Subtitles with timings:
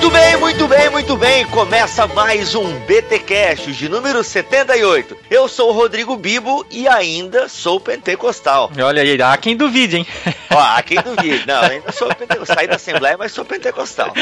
[0.00, 1.46] Muito bem, muito bem, muito bem.
[1.48, 5.14] Começa mais um BTcast de número 78.
[5.30, 8.72] Eu sou o Rodrigo Bibo e ainda sou pentecostal.
[8.82, 10.06] Olha aí, há quem duvide, hein?
[10.50, 11.46] Ó, há quem duvide.
[11.46, 12.56] Não, ainda sou pentecostal.
[12.56, 14.14] Saí da Assembleia, mas sou pentecostal.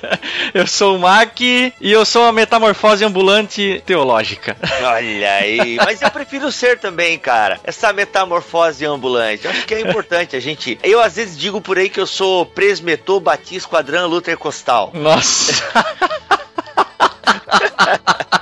[0.52, 4.54] eu sou o Mac e eu sou a metamorfose ambulante teológica.
[4.82, 5.76] Olha aí.
[5.76, 7.58] Mas eu prefiro ser também, cara.
[7.64, 9.46] Essa metamorfose ambulante.
[9.46, 10.78] Eu acho que é importante a gente.
[10.82, 14.90] Eu às vezes digo por aí que eu sou presmetor, batista, esquadrão, Luther Costal.
[15.22, 15.52] Nossa.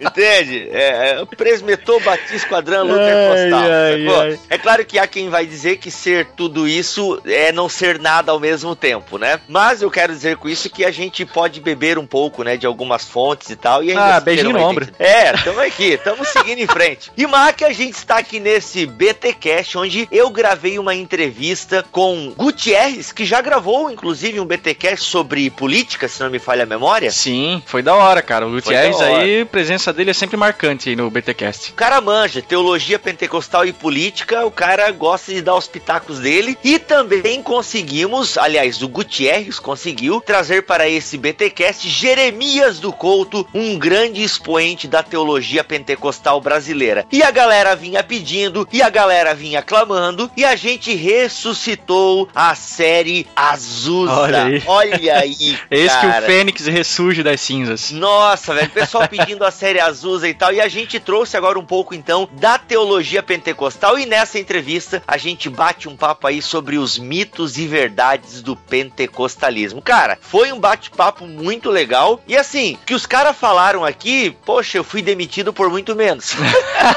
[0.00, 0.68] Entende?
[0.70, 3.70] É, é, presmetor, batista, esquadrão, Luther Postal.
[3.70, 4.40] Ai, ai.
[4.50, 8.32] É claro que há quem vai dizer que ser tudo isso é não ser nada
[8.32, 9.40] ao mesmo tempo, né?
[9.48, 12.66] Mas eu quero dizer com isso que a gente pode beber um pouco, né, de
[12.66, 13.82] algumas fontes e tal.
[13.82, 14.88] E ainda ah, beijinho no ombro.
[14.98, 17.10] É, estamos aqui, estamos seguindo em frente.
[17.16, 23.12] E Mac, a gente está aqui nesse BTcast, onde eu gravei uma entrevista com Gutierrez,
[23.12, 27.10] que já gravou, inclusive, um BTcast sobre política, se não me falha a memória.
[27.10, 28.46] Sim, foi da hora, cara.
[28.46, 31.72] O Gutierrez aí, presença presença dele é sempre marcante aí no BTcast.
[31.72, 36.58] O cara manja teologia pentecostal e política, o cara gosta de dar os pitacos dele
[36.62, 43.78] e também conseguimos, aliás, o Gutierrez conseguiu trazer para esse BTcast Jeremias do Couto, um
[43.78, 47.06] grande expoente da teologia pentecostal brasileira.
[47.10, 52.54] E a galera vinha pedindo, e a galera vinha clamando, e a gente ressuscitou a
[52.54, 54.12] série Azusa.
[54.12, 54.62] Olha aí.
[54.66, 57.90] Olha aí Eis que o Fênix ressurge das cinzas.
[57.90, 60.52] Nossa, velho, o pessoal pedindo a série Azusa e tal.
[60.52, 63.98] E a gente trouxe agora um pouco então da teologia pentecostal.
[63.98, 68.56] E nessa entrevista a gente bate um papo aí sobre os mitos e verdades do
[68.56, 69.82] pentecostalismo.
[69.82, 72.20] Cara, foi um bate-papo muito legal.
[72.26, 76.34] E assim, que os caras falaram aqui, poxa, eu fui demitido por muito menos.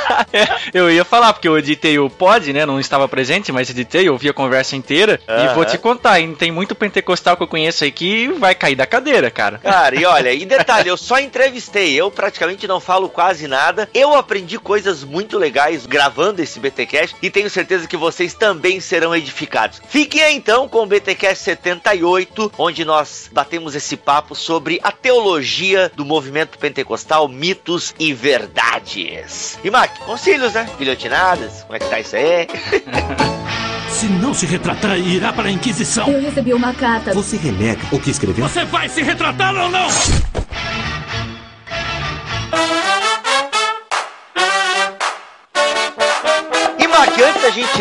[0.73, 2.65] eu ia falar, porque eu editei o pod, né?
[2.65, 5.19] Não estava presente, mas editei, ouvi a conversa inteira.
[5.27, 5.45] Uhum.
[5.45, 8.75] E vou te contar, hein, tem muito pentecostal que eu conheço aí que vai cair
[8.75, 9.59] da cadeira, cara.
[9.59, 13.89] Cara, e olha, e detalhe, eu só entrevistei, eu praticamente não falo quase nada.
[13.93, 19.13] Eu aprendi coisas muito legais gravando esse BTcast e tenho certeza que vocês também serão
[19.13, 19.81] edificados.
[19.89, 25.91] Fiquem aí, então com o BTcast 78, onde nós batemos esse papo sobre a teologia
[25.93, 29.59] do movimento pentecostal, mitos e verdades.
[29.61, 30.69] E Mac, conselhos, né?
[30.77, 32.47] Guilhotinadas, como é que tá isso aí?
[33.89, 36.07] Se não se retratar, irá para a Inquisição.
[36.07, 37.13] Eu recebi uma carta.
[37.13, 38.47] Você renega o que escreveu?
[38.47, 39.87] Você vai se retratar ou não?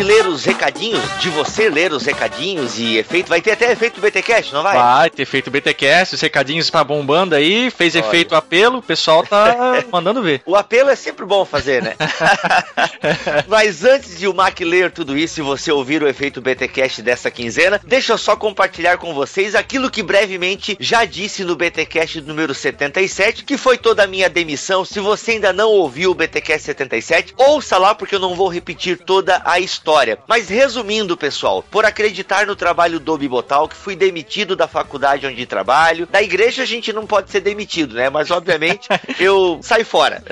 [0.03, 4.53] Ler os recadinhos, de você ler os recadinhos e efeito, vai ter até efeito BTcast,
[4.53, 4.75] não vai?
[4.75, 8.05] Vai ter efeito BTcast, os recadinhos tá bombando aí, fez Olha.
[8.05, 10.41] efeito apelo, o pessoal tá mandando ver.
[10.45, 11.95] O apelo é sempre bom fazer, né?
[13.47, 17.29] Mas antes de o Mac ler tudo isso e você ouvir o efeito BTcast dessa
[17.29, 22.53] quinzena, deixa eu só compartilhar com vocês aquilo que brevemente já disse no BTcast número
[22.53, 24.83] 77, que foi toda a minha demissão.
[24.83, 28.97] Se você ainda não ouviu o BTcast 77, ouça lá porque eu não vou repetir
[28.97, 29.90] toda a história.
[30.27, 35.45] Mas resumindo, pessoal, por acreditar no trabalho do Bibotal, que fui demitido da faculdade onde
[35.45, 38.09] trabalho, da igreja a gente não pode ser demitido, né?
[38.09, 38.87] Mas obviamente
[39.19, 40.23] eu saio fora.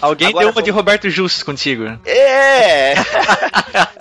[0.00, 1.84] Alguém Agora, deu uma de Roberto Justo contigo.
[2.04, 2.94] É!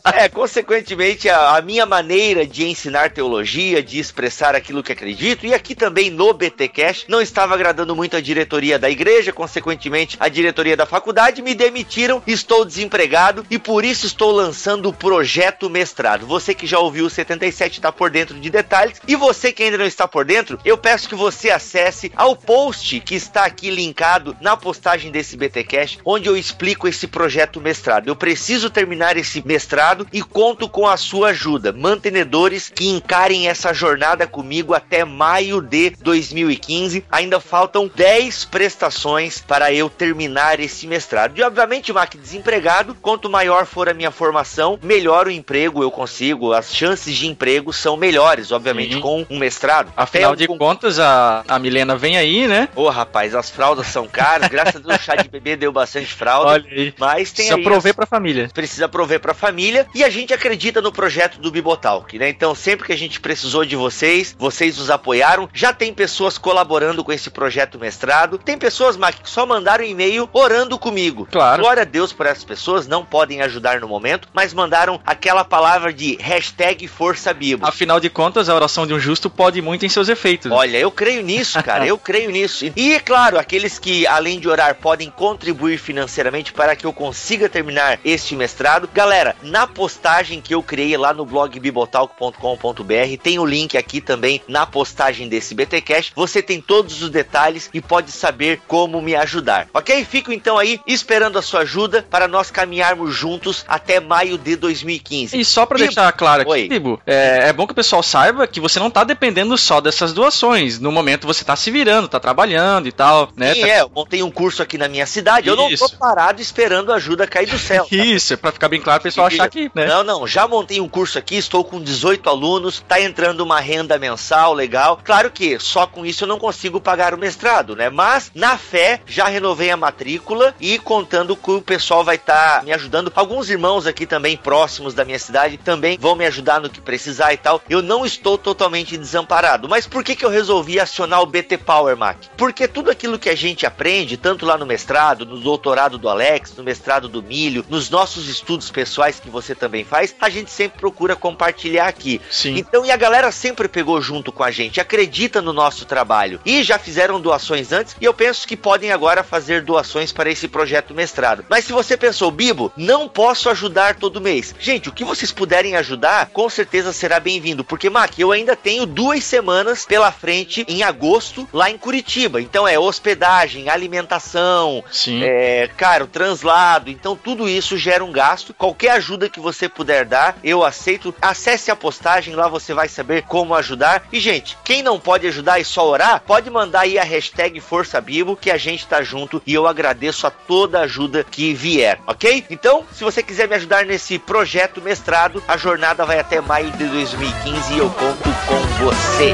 [0.23, 5.53] é, consequentemente, a, a, minha maneira de ensinar teologia, de expressar aquilo que acredito, e
[5.53, 10.77] aqui também no BTcast, não estava agradando muito a diretoria da igreja, consequentemente, a diretoria
[10.77, 16.25] da faculdade, me demitiram, estou desempregado e por isso estou lançando o projeto mestrado.
[16.25, 19.77] Você que já ouviu o 77 está por dentro de detalhes e você que ainda
[19.77, 24.35] não está por dentro, eu peço que você acesse ao post que está aqui linkado
[24.41, 28.07] na postagem desse BTcast, onde eu explico esse projeto mestrado.
[28.07, 31.71] Eu preciso terminar esse mestrado e conto com a sua ajuda.
[31.71, 37.05] Mantenedores que encarem essa jornada comigo até maio de 2015.
[37.11, 41.38] Ainda faltam 10 prestações para eu terminar esse mestrado.
[41.38, 46.53] E obviamente, Mac, desempregado, quanto maior for a minha formação, melhor o emprego eu consigo,
[46.53, 49.01] as chances de emprego são melhores, obviamente, Sim.
[49.01, 49.91] com um mestrado.
[49.95, 50.57] Afinal de com...
[50.57, 52.69] contas, a, a Milena vem aí, né?
[52.75, 55.71] Ô, oh, rapaz, as fraldas são caras, graças a Deus o chá de bebê deu
[55.71, 56.51] bastante fralda.
[56.51, 56.93] Olha aí.
[56.97, 57.95] Mas tem Precisa aí prover as...
[57.95, 58.49] pra família.
[58.53, 59.87] Precisa prover pra família.
[59.93, 62.29] e a gente acredita no projeto do Bibotalk, né?
[62.29, 65.49] Então, sempre que a gente precisou de vocês, vocês nos apoiaram.
[65.53, 68.37] Já tem pessoas colaborando com esse projeto mestrado.
[68.37, 71.27] Tem pessoas, Mac, que só mandaram e-mail orando comigo.
[71.31, 71.61] Claro.
[71.61, 74.62] Glória a Deus por essas pessoas, não podem ajudar no momento, mas mandaram
[75.06, 77.65] aquela palavra de hashtag Força Bibo.
[77.65, 80.51] Afinal de contas, a oração de um justo pode muito em seus efeitos.
[80.51, 81.86] Olha, eu creio nisso, cara.
[81.86, 82.65] eu creio nisso.
[82.75, 87.50] E, é claro, aqueles que, além de orar, podem contribuir financeiramente para que eu consiga
[87.50, 88.89] terminar este mestrado.
[88.94, 94.42] Galera, na postagem que eu criei lá no blog bibotalk.com.br, tem o link aqui também
[94.48, 96.13] na postagem desse BTcast.
[96.16, 99.68] Você tem todos os detalhes e pode saber como me ajudar.
[99.74, 100.06] Ok?
[100.06, 105.38] Fico então aí esperando a sua ajuda para nós caminharmos juntos até maio de 2015.
[105.38, 108.59] E só para deixar claro aqui, Bibo, é, é, bom que o pessoal saiba que
[108.59, 110.79] você não tá dependendo só dessas doações.
[110.79, 113.53] No momento você tá se virando, tá trabalhando e tal, né?
[113.53, 113.67] Sim, tá...
[113.67, 115.50] é, eu montei um curso aqui na minha cidade, Isso.
[115.50, 117.88] eu não tô parado esperando ajuda cair do céu.
[117.94, 117.97] Tá?
[117.97, 119.85] Isso, pra ficar bem claro o pessoal achar que, né?
[119.85, 123.99] Não, não, já montei um curso aqui, estou com 18 alunos, tá entrando uma renda
[123.99, 124.99] mensal legal.
[125.03, 127.89] Claro que só com isso eu não consigo pagar o mestrado, né?
[127.89, 132.63] Mas, na fé, já renovei a matrícula e contando que o pessoal vai estar tá
[132.63, 133.11] me ajudando.
[133.15, 137.34] Alguns irmãos aqui também próximos da minha cidade também vão me ajudar no que precisar
[137.34, 137.62] e tal.
[137.69, 139.69] Eu não estou totalmente desamparado.
[139.69, 142.18] Mas por que, que eu resolvi acionar o BT Power Mac?
[142.38, 146.56] Porque tudo aquilo que a gente aprende, tanto lá no mestrado, no doutorado do Alex,
[146.56, 150.80] no mestrado do Milho, nos nossos estudos pessoais que você também faz, a gente sempre
[150.80, 152.19] procura compartilhar aqui.
[152.30, 152.57] Sim.
[152.57, 156.63] Então, e a galera sempre pegou junto com a gente, acredita no nosso trabalho e
[156.63, 160.94] já fizeram doações antes e eu penso que podem agora fazer doações para esse projeto
[160.94, 161.45] mestrado.
[161.50, 164.32] Mas se você pensou, Bibo, não posso ajudar todo mês.
[164.59, 168.85] Gente, o que vocês puderem ajudar, com certeza será bem-vindo, porque Mac, eu ainda tenho
[168.85, 172.41] duas semanas pela frente em agosto lá em Curitiba.
[172.41, 175.24] Então é hospedagem, alimentação, Sim.
[175.24, 176.89] é, cara, o translado.
[176.89, 178.53] Então tudo isso gera um gasto.
[178.53, 181.13] Qualquer ajuda que você puder dar, eu aceito.
[181.21, 184.07] Acesse a postagem, lá você vai saber como ajudar.
[184.12, 188.00] E, gente, quem não pode ajudar e só orar, pode mandar aí a hashtag Força
[188.00, 192.45] Bibo, que a gente tá junto e eu agradeço a toda ajuda que vier, ok?
[192.50, 196.85] Então, se você quiser me ajudar nesse projeto mestrado, a jornada vai até maio de
[196.85, 199.33] 2015 e eu conto com você.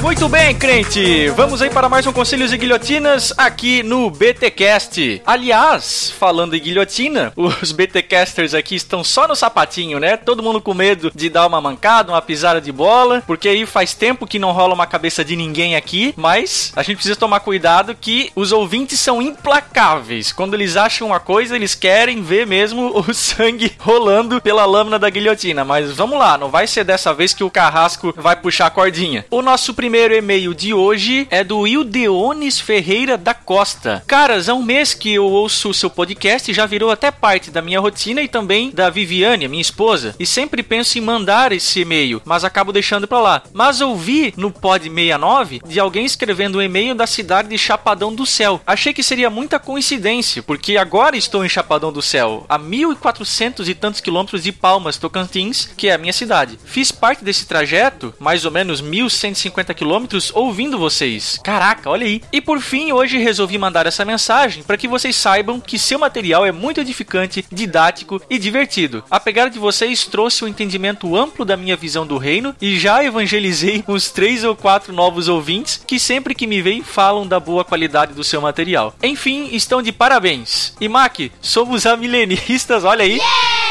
[0.00, 1.28] Muito bem, crente.
[1.30, 5.20] Vamos aí para mais um Conselhos e Guilhotinas aqui no BTcast.
[5.26, 10.16] Aliás, falando em guilhotina, os BTcasters aqui estão só no sapatinho, né?
[10.16, 13.94] Todo mundo com medo de dar uma mancada, uma pisada de bola, porque aí faz
[13.94, 17.96] tempo que não rola uma cabeça de ninguém aqui, mas a gente precisa tomar cuidado
[18.00, 20.30] que os ouvintes são implacáveis.
[20.30, 25.10] Quando eles acham uma coisa, eles querem ver mesmo o sangue rolando pela lâmina da
[25.10, 25.64] guilhotina.
[25.64, 29.24] Mas vamos lá, não vai ser dessa vez que o Carrasco vai puxar a cordinha.
[29.30, 34.02] O nosso primeiro e-mail de hoje é do Ildeones Ferreira da Costa.
[34.06, 37.62] Caras, há um mês que eu ouço o seu podcast já virou até parte da
[37.62, 40.14] minha rotina e também da Viviane, minha esposa.
[40.18, 43.42] E sempre penso em mandar esse e-mail, mas acabo deixando pra lá.
[43.52, 48.26] Mas ouvi no Pod 69 de alguém escrevendo um e-mail da cidade de Chapadão do
[48.26, 48.60] Céu.
[48.66, 53.74] Achei que seria muita coincidência, porque agora estou em Chapadão do Céu, a 1400 e
[53.74, 56.58] tantos quilômetros de Palmas, Tocantins, que é a minha cidade.
[56.64, 61.38] Fiz parte desse trajeto, mais ou menos 1150 quilômetros, ouvindo vocês.
[61.44, 62.22] Caraca, olha aí.
[62.32, 66.46] E por fim, hoje resolvi mandar essa mensagem para que vocês saibam que seu material
[66.46, 69.04] é muito edificante, didático e divertido.
[69.10, 73.04] A pegada de vocês trouxe um entendimento amplo da minha visão do reino e já
[73.04, 77.66] evangelizei uns três ou quatro novos ouvintes que sempre que me veem falam da boa
[77.66, 78.94] qualidade do seu material.
[79.02, 80.72] Enfim, estão de parabéns.
[80.80, 83.20] E Mac, somos amilenistas, olha aí.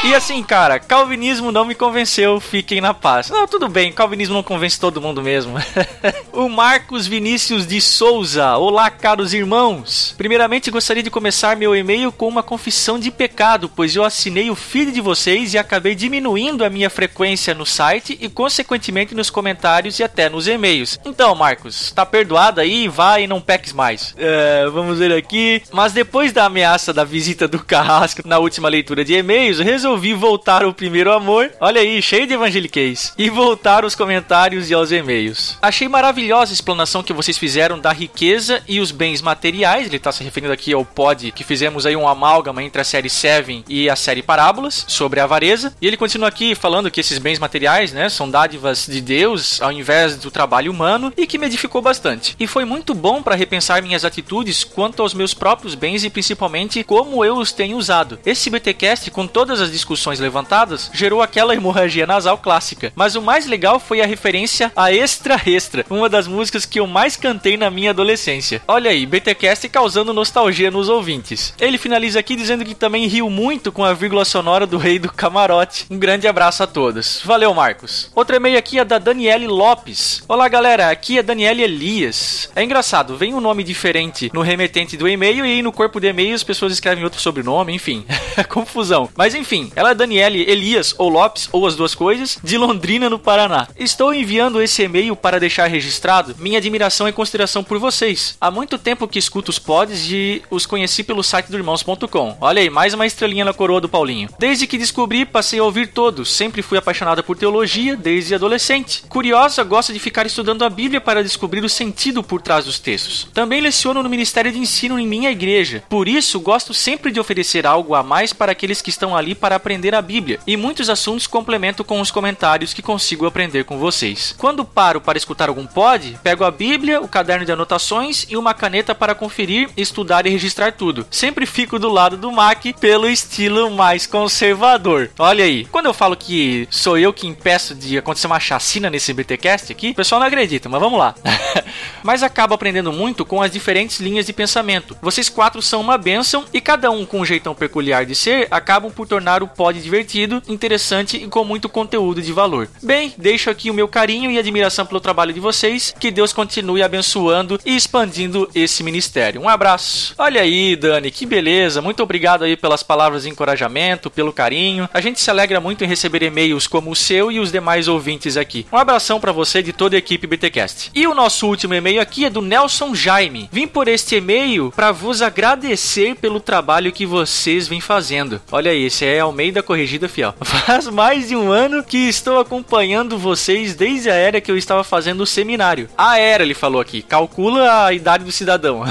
[0.04, 3.30] E assim, cara, calvinismo não me convenceu, fiquem na paz.
[3.30, 5.54] Não, tudo bem, calvinismo não convence todo mundo mesmo.
[6.30, 8.54] o Marcos Vinícius de Souza.
[8.58, 10.14] Olá, caros irmãos.
[10.18, 14.54] Primeiramente, gostaria de começar meu e-mail com uma confissão de pecado, pois eu assinei o
[14.54, 19.98] feed de vocês e acabei diminuindo a minha frequência no site e, consequentemente, nos comentários
[19.98, 21.00] e até nos e-mails.
[21.02, 24.14] Então, Marcos, tá perdoado aí, vai e não peques mais.
[24.18, 25.62] É, vamos ver aqui.
[25.72, 30.62] Mas depois da ameaça da visita do Carrasco na última leitura de e-mails, resolvi voltar
[30.62, 31.50] ao primeiro amor.
[31.60, 35.58] Olha aí, cheio de evangeliquez e voltar aos comentários e aos e-mails.
[35.60, 39.86] Achei maravilhosa a explanação que vocês fizeram da riqueza e os bens materiais.
[39.86, 43.08] Ele está se referindo aqui ao pod que fizemos aí um amálgama entre a série
[43.08, 45.74] Seven e a série Parábolas sobre a avareza.
[45.80, 49.72] E ele continua aqui falando que esses bens materiais, né, são dádivas de Deus ao
[49.72, 52.36] invés do trabalho humano e que me edificou bastante.
[52.38, 56.82] E foi muito bom para repensar minhas atitudes quanto aos meus próprios bens e principalmente
[56.84, 58.18] como eu os tenho usado.
[58.24, 59.83] Esse BTcast com todas as discussões
[60.18, 62.92] levantadas gerou aquela hemorragia nasal clássica.
[62.94, 66.86] Mas o mais legal foi a referência a Extra Extra, uma das músicas que eu
[66.86, 68.62] mais cantei na minha adolescência.
[68.66, 71.54] Olha aí, BTcast causando nostalgia nos ouvintes.
[71.60, 75.12] Ele finaliza aqui dizendo que também riu muito com a vírgula sonora do Rei do
[75.12, 75.86] Camarote.
[75.90, 77.20] Um grande abraço a todos.
[77.24, 78.10] Valeu, Marcos.
[78.14, 80.22] Outro e-mail aqui é da Daniele Lopes.
[80.28, 80.90] Olá, galera.
[80.90, 82.50] Aqui é Daniele Elias.
[82.54, 86.34] É engraçado, vem um nome diferente no remetente do e-mail e no corpo do e-mail
[86.34, 88.04] as pessoas escrevem outro sobrenome, enfim.
[88.48, 89.08] Confusão.
[89.16, 93.18] Mas enfim, ela é Daniele Elias ou Lopes ou as duas coisas, de Londrina, no
[93.18, 93.68] Paraná.
[93.76, 98.36] Estou enviando esse e-mail para deixar registrado minha admiração e consideração por vocês.
[98.40, 102.36] Há muito tempo que escuto os pods e os conheci pelo site do irmãos.com.
[102.40, 104.28] Olha aí, mais uma estrelinha na coroa do Paulinho.
[104.38, 106.32] Desde que descobri, passei a ouvir todos.
[106.32, 109.02] Sempre fui apaixonada por teologia desde adolescente.
[109.08, 113.28] Curiosa, gosta de ficar estudando a Bíblia para descobrir o sentido por trás dos textos.
[113.32, 115.82] Também leciono no Ministério de Ensino em minha igreja.
[115.88, 119.53] Por isso, gosto sempre de oferecer algo a mais para aqueles que estão ali para
[119.54, 120.38] aprender a Bíblia.
[120.46, 124.34] E muitos assuntos complemento com os comentários que consigo aprender com vocês.
[124.36, 128.54] Quando paro para escutar algum pod, pego a Bíblia, o caderno de anotações e uma
[128.54, 131.06] caneta para conferir, estudar e registrar tudo.
[131.10, 135.10] Sempre fico do lado do Mac pelo estilo mais conservador.
[135.18, 139.12] Olha aí, quando eu falo que sou eu que impeço de acontecer uma chacina nesse
[139.12, 141.14] BTcast aqui, o pessoal não acredita, mas vamos lá.
[142.02, 144.96] mas acabo aprendendo muito com as diferentes linhas de pensamento.
[145.00, 148.90] Vocês quatro são uma bênção e cada um com um jeitão peculiar de ser acabam
[148.90, 152.68] por tornar o pod divertido, interessante e com muito conteúdo de valor.
[152.82, 155.94] Bem, deixo aqui o meu carinho e admiração pelo trabalho de vocês.
[155.98, 159.40] Que Deus continue abençoando e expandindo esse ministério.
[159.40, 160.14] Um abraço.
[160.18, 161.80] Olha aí, Dani, que beleza.
[161.80, 164.88] Muito obrigado aí pelas palavras de encorajamento, pelo carinho.
[164.92, 168.36] A gente se alegra muito em receber e-mails como o seu e os demais ouvintes
[168.36, 168.66] aqui.
[168.72, 170.90] Um abração para você de toda a equipe BTcast.
[170.94, 173.48] E o nosso último e-mail aqui é do Nelson Jaime.
[173.52, 178.40] Vim por este e-mail para vos agradecer pelo trabalho que vocês vêm fazendo.
[178.50, 180.32] Olha aí, esse é Almeida Corrigida Fiel.
[180.40, 184.84] Faz mais de um ano que estou acompanhando vocês desde a era que eu estava
[184.84, 185.88] fazendo o seminário.
[185.98, 187.02] A era, ele falou aqui.
[187.02, 188.84] Calcula a idade do cidadão.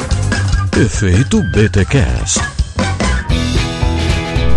[0.75, 2.62] Efeito BTcast.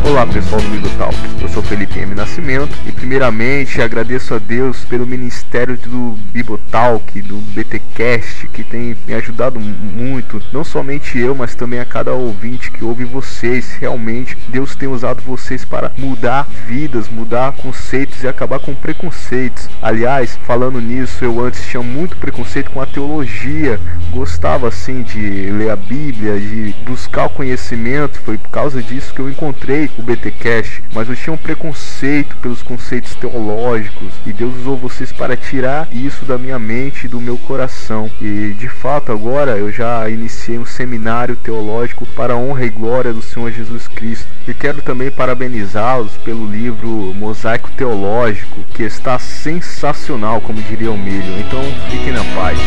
[0.08, 2.14] Olá pessoal do Bibotalk, eu sou Felipe M.
[2.14, 9.14] Nascimento e primeiramente agradeço a Deus pelo ministério do Bibotalk, do BTcast, que tem me
[9.16, 13.74] ajudado muito, não somente eu, mas também a cada ouvinte que ouve vocês.
[13.80, 19.68] Realmente, Deus tem usado vocês para mudar vidas, mudar conceitos e acabar com preconceitos.
[19.82, 23.80] Aliás, falando nisso, eu antes tinha muito preconceito com a teologia,
[24.12, 25.20] gostava assim de
[25.52, 30.02] ler a Bíblia, de buscar o conhecimento, foi por causa disso que eu encontrei o
[30.02, 35.88] BTcast, mas eu tinha um preconceito pelos conceitos teológicos e Deus usou vocês para tirar
[35.92, 38.10] isso da minha mente e do meu coração.
[38.22, 43.14] E de fato, agora eu já iniciei um seminário teológico para a honra e glória
[43.14, 44.28] do Senhor Jesus Cristo.
[44.48, 51.40] E quero também parabenizá-los pelo livro Mosaico Teológico, que está sensacional, como diria o Milho.
[51.40, 52.58] Então, fiquem na paz.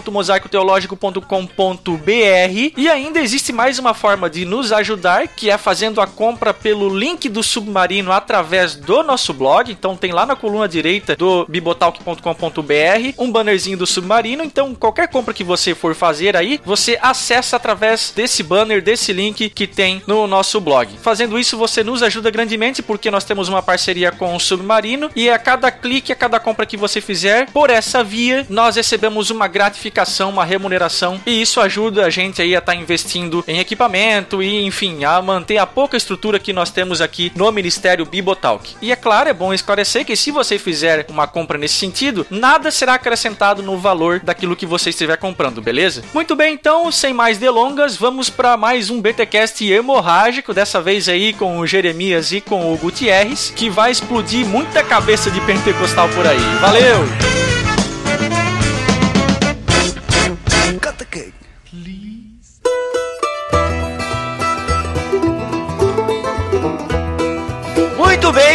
[0.00, 2.72] www.mosaicoteológico.com.br.
[2.76, 6.88] E ainda existe mais uma forma de nos ajudar, que é fazendo a compra pelo
[6.88, 9.70] link do Submarino através do nosso blog.
[9.70, 14.42] Então tem lá na coluna direita do bibotalk.com.br um bannerzinho do Submarino.
[14.42, 19.50] Então qualquer compra que você for fazer aí, você acessa através desse banner, desse link
[19.50, 20.96] que tem no nosso blog.
[21.02, 25.28] Fazendo isso, você nos ajuda grandemente porque nós temos uma parceria com o Submarino e
[25.28, 29.48] a cada clique, a cada compra que você fizer por essa via, nós recebemos uma
[29.48, 29.89] gratificação,
[30.28, 34.64] uma remuneração e isso ajuda a gente aí a estar tá investindo em equipamento e
[34.64, 38.76] enfim, a manter a pouca estrutura que nós temos aqui no Ministério Bibotalk.
[38.80, 42.70] E é claro, é bom esclarecer que se você fizer uma compra nesse sentido, nada
[42.70, 46.02] será acrescentado no valor daquilo que você estiver comprando, beleza?
[46.12, 51.32] Muito bem, então, sem mais delongas, vamos para mais um BTcast hemorrágico, dessa vez aí
[51.32, 56.26] com o Jeremias e com o Gutierrez, que vai explodir muita cabeça de pentecostal por
[56.26, 56.40] aí.
[56.60, 57.69] Valeu!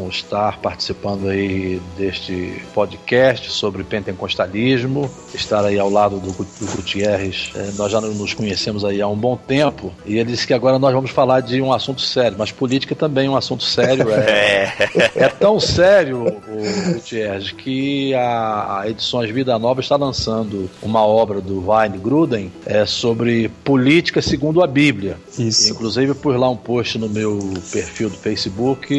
[0.08, 7.50] estar participando aí deste podcast sobre pentecostalismo, estar aí ao lado do, do Gutierrez.
[7.54, 10.78] É, nós já nos conhecemos aí há um bom tempo e ele disse que agora
[10.78, 14.10] nós vamos falar de um assunto sério, mas política também é um assunto sério.
[14.10, 14.72] É,
[15.16, 15.24] é.
[15.24, 21.40] é tão sério o Gutierrez, que a, a Edições Vida Nova está lançando uma obra
[21.40, 25.16] do Wayne Gruden é, sobre política segundo a Bíblia.
[25.38, 25.70] Isso.
[25.70, 27.38] Inclusive, pus lá um post no meu
[27.72, 28.94] perfil do Facebook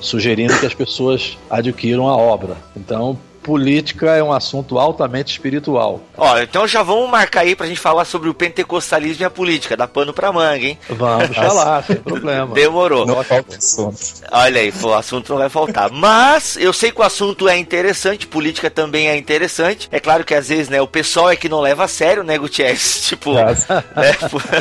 [0.00, 2.56] sugerindo que as pessoas adquiram a obra.
[2.76, 6.00] Então, política é um assunto altamente espiritual.
[6.16, 9.76] Ó, então já vamos marcar aí pra gente falar sobre o pentecostalismo e a política,
[9.76, 10.78] dá pano pra manga, hein?
[10.88, 12.54] Vamos falar, sem problema.
[12.54, 13.06] Demorou.
[13.06, 13.98] Não falta assunto.
[14.30, 15.90] Olha aí, o assunto não vai faltar.
[15.90, 19.88] Mas eu sei que o assunto é interessante, política também é interessante.
[19.90, 22.36] É claro que às vezes, né, o pessoal é que não leva a sério, né,
[22.38, 23.00] Gutierrez?
[23.10, 23.56] Tipo, né,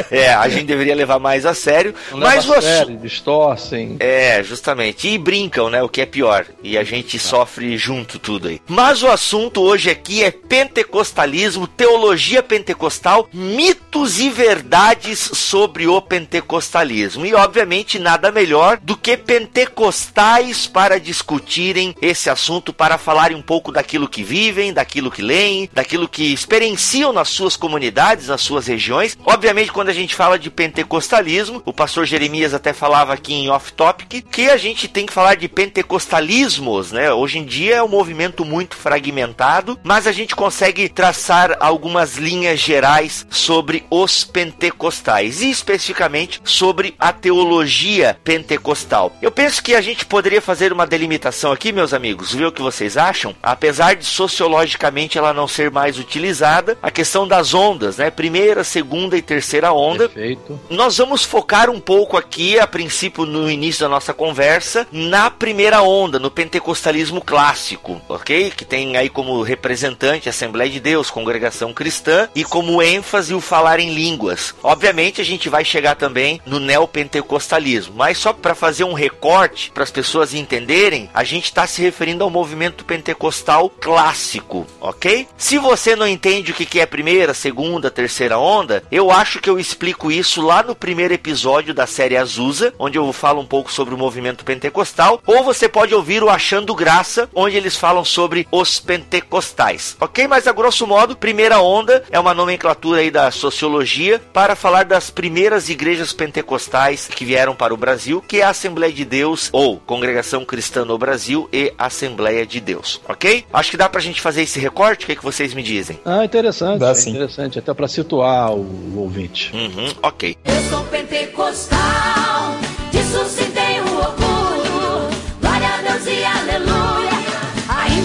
[0.10, 1.94] é, a gente deveria levar mais a sério.
[2.12, 3.98] Não mas leva a sério, distorcem.
[4.00, 5.08] É, justamente.
[5.08, 6.46] E brincam, né, o que é pior.
[6.64, 7.20] E a gente ah.
[7.20, 8.60] sofre junto tudo aí.
[8.70, 17.26] Mas o assunto hoje aqui é pentecostalismo, teologia pentecostal, mitos e verdades sobre o pentecostalismo.
[17.26, 23.72] E obviamente nada melhor do que pentecostais para discutirem esse assunto, para falarem um pouco
[23.72, 29.18] daquilo que vivem, daquilo que leem, daquilo que experienciam nas suas comunidades, nas suas regiões.
[29.26, 34.22] Obviamente, quando a gente fala de pentecostalismo, o pastor Jeremias até falava aqui em off-topic
[34.30, 37.12] que a gente tem que falar de pentecostalismos, né?
[37.12, 42.18] Hoje em dia é um movimento muito muito fragmentado, mas a gente consegue traçar algumas
[42.18, 49.16] linhas gerais sobre os pentecostais e especificamente sobre a teologia pentecostal.
[49.22, 52.62] Eu penso que a gente poderia fazer uma delimitação aqui, meus amigos, ver o que
[52.62, 53.34] vocês acham.
[53.42, 58.12] Apesar de sociologicamente ela não ser mais utilizada, a questão das ondas, né?
[58.12, 60.10] Primeira, segunda e terceira onda.
[60.10, 60.60] Perfeito.
[60.70, 65.82] Nós vamos focar um pouco aqui, a princípio no início da nossa conversa, na primeira
[65.82, 68.49] onda, no pentecostalismo clássico, ok?
[68.56, 73.42] Que tem aí como representante a Assembleia de Deus, Congregação Cristã, e como ênfase o
[73.42, 74.54] falar em línguas.
[74.64, 79.84] Obviamente a gente vai chegar também no neopentecostalismo, mas só para fazer um recorte para
[79.84, 85.28] as pessoas entenderem, a gente está se referindo ao movimento pentecostal clássico, ok?
[85.38, 89.60] Se você não entende o que é primeira, segunda, terceira onda, eu acho que eu
[89.60, 93.94] explico isso lá no primeiro episódio da série Azusa, onde eu falo um pouco sobre
[93.94, 98.80] o movimento pentecostal, ou você pode ouvir o Achando Graça, onde eles falam sobre os
[98.80, 100.28] pentecostais, ok?
[100.28, 105.10] Mas a grosso modo, primeira onda é uma nomenclatura aí da sociologia para falar das
[105.10, 109.78] primeiras igrejas pentecostais que vieram para o Brasil, que é a Assembleia de Deus ou
[109.78, 113.46] Congregação Cristã no Brasil e Assembleia de Deus, ok?
[113.52, 116.00] Acho que dá pra gente fazer esse recorte, o que, é que vocês me dizem?
[116.06, 119.52] Ah, interessante, dá, é interessante, até para situar o, o ouvinte.
[119.54, 120.36] Uhum, ok.
[120.46, 122.58] Eu sou pentecostal,
[122.92, 123.26] disso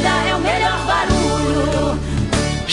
[0.07, 0.34] ainda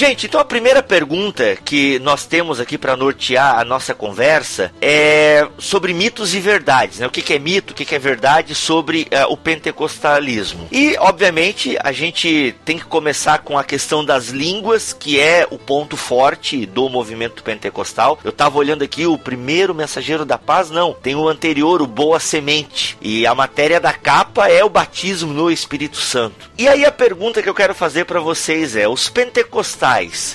[0.02, 5.48] Gente, então a primeira pergunta que nós temos aqui para nortear a nossa conversa é
[5.60, 7.06] sobre mitos e verdades, né?
[7.06, 10.68] O que, que é mito, o que, que é verdade sobre uh, o pentecostalismo.
[10.72, 15.60] E, obviamente, a gente tem que começar com a questão das línguas, que é o
[15.60, 18.18] ponto forte do movimento pentecostal.
[18.24, 22.20] Eu estava olhando aqui o primeiro mensageiro da paz, não, tem o anterior, o Boa
[22.20, 22.98] Semente.
[23.00, 26.50] E a matéria da capa é o batismo no Espírito Santo.
[26.58, 29.91] E aí a pergunta que eu quero fazer para vocês é: os pentecostais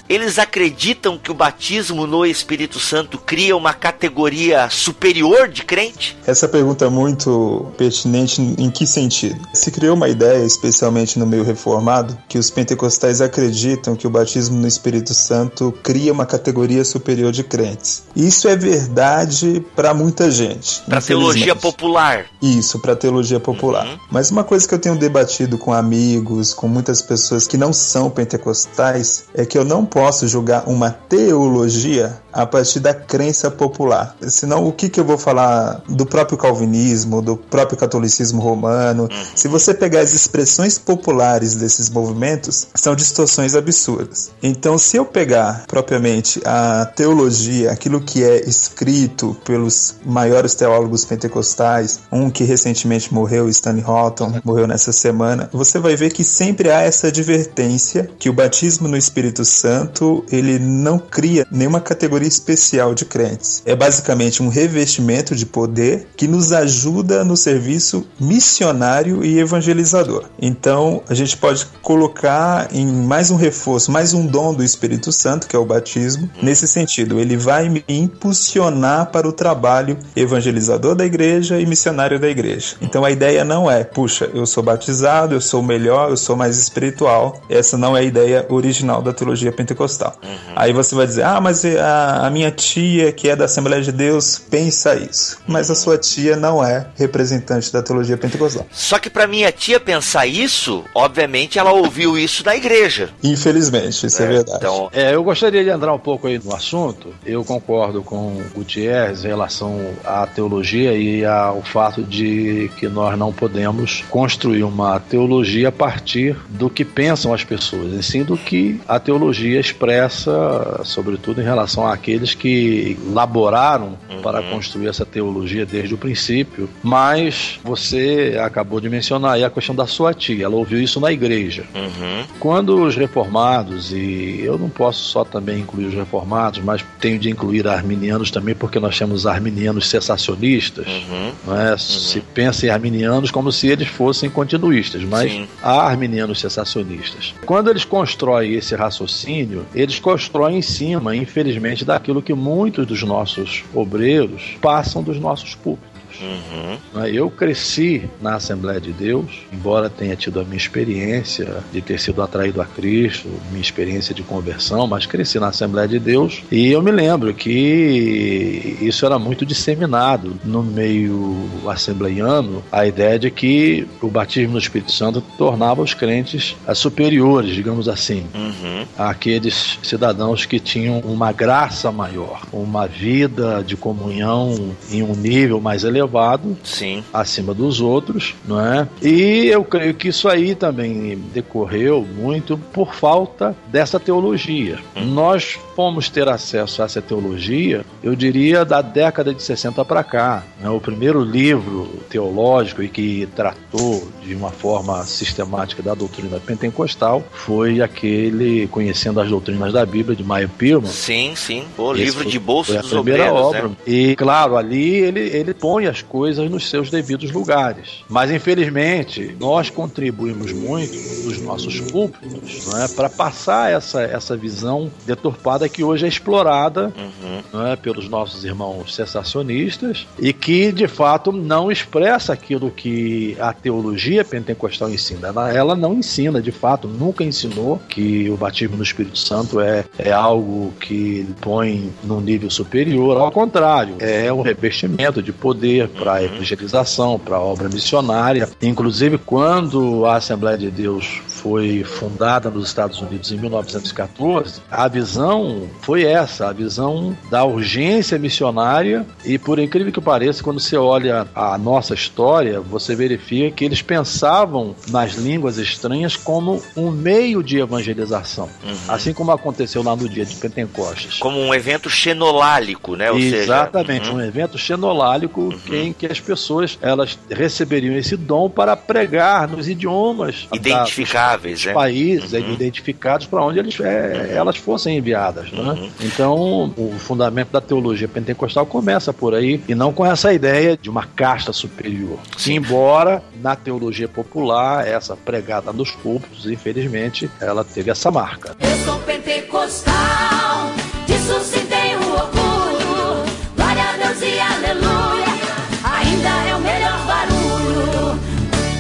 [0.08, 6.16] eles acreditam que o batismo no Espírito Santo cria uma categoria superior de crente?
[6.26, 9.40] Essa pergunta é muito pertinente em que sentido?
[9.54, 14.58] Se criou uma ideia, especialmente no meio reformado, que os pentecostais acreditam que o batismo
[14.58, 18.02] no Espírito Santo cria uma categoria superior de crentes.
[18.14, 20.82] Isso é verdade para muita gente.
[20.82, 22.26] Para teologia popular.
[22.42, 23.86] Isso, para teologia popular.
[23.86, 23.98] Uhum.
[24.10, 28.10] Mas uma coisa que eu tenho debatido com amigos, com muitas pessoas que não são
[28.10, 34.14] pentecostais, é que eu não posso julgar uma teologia a partir da crença popular.
[34.28, 39.04] Senão, o que, que eu vou falar do próprio calvinismo, do próprio catolicismo romano?
[39.04, 39.24] Uhum.
[39.34, 44.30] Se você pegar as expressões populares desses movimentos, são distorções absurdas.
[44.42, 52.00] Então, se eu pegar propriamente a teologia, aquilo que é escrito pelos maiores teólogos pentecostais,
[52.12, 56.82] um que recentemente morreu, Stanley Horton, morreu nessa semana, você vai ver que sempre há
[56.82, 63.04] essa advertência que o batismo no Espírito Santo ele não cria nenhuma categoria especial de
[63.04, 63.62] crentes.
[63.64, 70.24] É basicamente um revestimento de poder que nos ajuda no serviço missionário e evangelizador.
[70.40, 75.46] Então, a gente pode colocar em mais um reforço, mais um dom do Espírito Santo,
[75.46, 76.28] que é o batismo.
[76.42, 82.28] Nesse sentido, ele vai me impulsionar para o trabalho evangelizador da igreja e missionário da
[82.28, 82.76] igreja.
[82.80, 86.58] Então, a ideia não é, puxa, eu sou batizado, eu sou melhor, eu sou mais
[86.58, 87.40] espiritual.
[87.48, 90.16] Essa não é a ideia original da teologia pentecostal.
[90.22, 90.52] Uhum.
[90.54, 93.92] Aí você vai dizer, ah, mas a, a minha tia, que é da Assembleia de
[93.92, 95.38] Deus, pensa isso.
[95.46, 98.66] Mas a sua tia não é representante da teologia pentecostal.
[98.70, 103.10] Só que para minha tia pensar isso, obviamente ela ouviu isso da igreja.
[103.22, 104.58] Infelizmente, isso é, é verdade.
[104.58, 104.90] Então...
[104.92, 107.14] É, eu gostaria de entrar um pouco aí no assunto.
[107.24, 113.18] Eu concordo com o Gutierrez em relação à teologia e ao fato de que nós
[113.18, 118.36] não podemos construir uma teologia a partir do que pensam as pessoas, e sim do
[118.36, 124.22] que a teologia expressa, sobretudo em relação a aqueles que laboraram uhum.
[124.22, 129.74] para construir essa teologia desde o princípio, mas você acabou de mencionar aí a questão
[129.74, 131.64] da sua tia, ela ouviu isso na igreja.
[131.74, 132.24] Uhum.
[132.38, 137.30] Quando os reformados, e eu não posso só também incluir os reformados, mas tenho de
[137.30, 141.32] incluir arminianos também, porque nós temos arminianos cessacionistas, uhum.
[141.46, 141.76] não é?
[141.78, 145.48] se pensa em arminianos como se eles fossem continuistas, mas Sim.
[145.62, 147.34] há arminianos cessacionistas.
[147.44, 153.64] Quando eles constroem esse raciocínio, eles constroem em cima, infelizmente, daquilo que muitos dos nossos
[153.74, 155.95] obreiros passam dos nossos púlpitos.
[156.20, 156.78] Uhum.
[156.94, 161.98] Né, eu cresci na Assembleia de Deus, embora tenha tido a minha experiência de ter
[161.98, 166.70] sido atraído a Cristo, minha experiência de conversão, mas cresci na Assembleia de Deus e
[166.70, 173.86] eu me lembro que isso era muito disseminado no meio assembleiano a ideia de que
[174.00, 178.84] o batismo no Espírito Santo tornava os crentes superiores, digamos assim, uhum.
[178.96, 185.84] àqueles cidadãos que tinham uma graça maior, uma vida de comunhão em um nível mais
[185.84, 187.02] elevado elevado Sim.
[187.12, 188.88] acima dos outros, não é?
[189.02, 194.78] E eu creio que isso aí também decorreu muito por falta dessa teologia.
[194.96, 195.04] Hum.
[195.06, 200.44] Nós fomos ter acesso a essa teologia eu diria, da década de 60 para cá.
[200.60, 200.70] Né?
[200.70, 207.80] O primeiro livro teológico e que tratou de uma forma sistemática da doutrina pentecostal foi
[207.80, 210.86] aquele Conhecendo as Doutrinas da Bíblia, de Maio Pilman.
[210.90, 211.64] Sim, sim.
[211.76, 213.68] O Esse livro foi- de bolso foi a dos primeira obreiros, obra.
[213.68, 213.74] né?
[213.86, 218.04] E, claro, ali ele, ele põe as coisas nos seus devidos lugares.
[218.08, 224.90] Mas, infelizmente, nós contribuímos muito nos nossos púlpitos não é, para passar essa, essa visão
[225.06, 227.42] deturpada que hoje é explorada Uhum.
[227.52, 233.52] não é, pelos nossos irmãos sensacionistas e que, de fato, não expressa aquilo que a
[233.52, 235.28] teologia pentecostal ensina.
[235.28, 239.84] Ela, ela não ensina, de fato, nunca ensinou que o batismo no Espírito Santo é,
[239.98, 243.16] é algo que põe num nível superior.
[243.16, 248.48] Ao contrário, é um revestimento de poder para a evangelização, para obra missionária.
[248.62, 255.68] Inclusive, quando a Assembleia de Deus foi fundada nos Estados Unidos em 1914, a visão
[255.80, 261.26] foi essa, a visão da urgência missionária e por incrível que pareça, quando você olha
[261.34, 267.58] a nossa história, você verifica que eles pensavam nas línguas estranhas como um meio de
[267.58, 268.48] evangelização,
[268.88, 271.18] assim como aconteceu lá no dia de Pentecostes.
[271.18, 273.10] Como um evento xenolálico, né?
[273.10, 278.76] Ou Exatamente, seja, um evento xenolálico em que as pessoas elas receberiam esse dom para
[278.76, 281.72] pregar nos idiomas da- identificáveis, dos né?
[281.72, 285.50] países identificados para onde eles, é, elas fossem enviadas.
[285.52, 285.90] Né?
[286.00, 290.88] Então, o fundamento da teologia pentecostal começa por aí e não com essa ideia de
[290.90, 292.18] uma casta superior.
[292.46, 298.56] Embora na teologia popular, essa pregada nos púlpitos, infelizmente, ela teve essa marca.
[298.60, 300.72] Eu sou pentecostal,
[301.06, 301.55] disso sim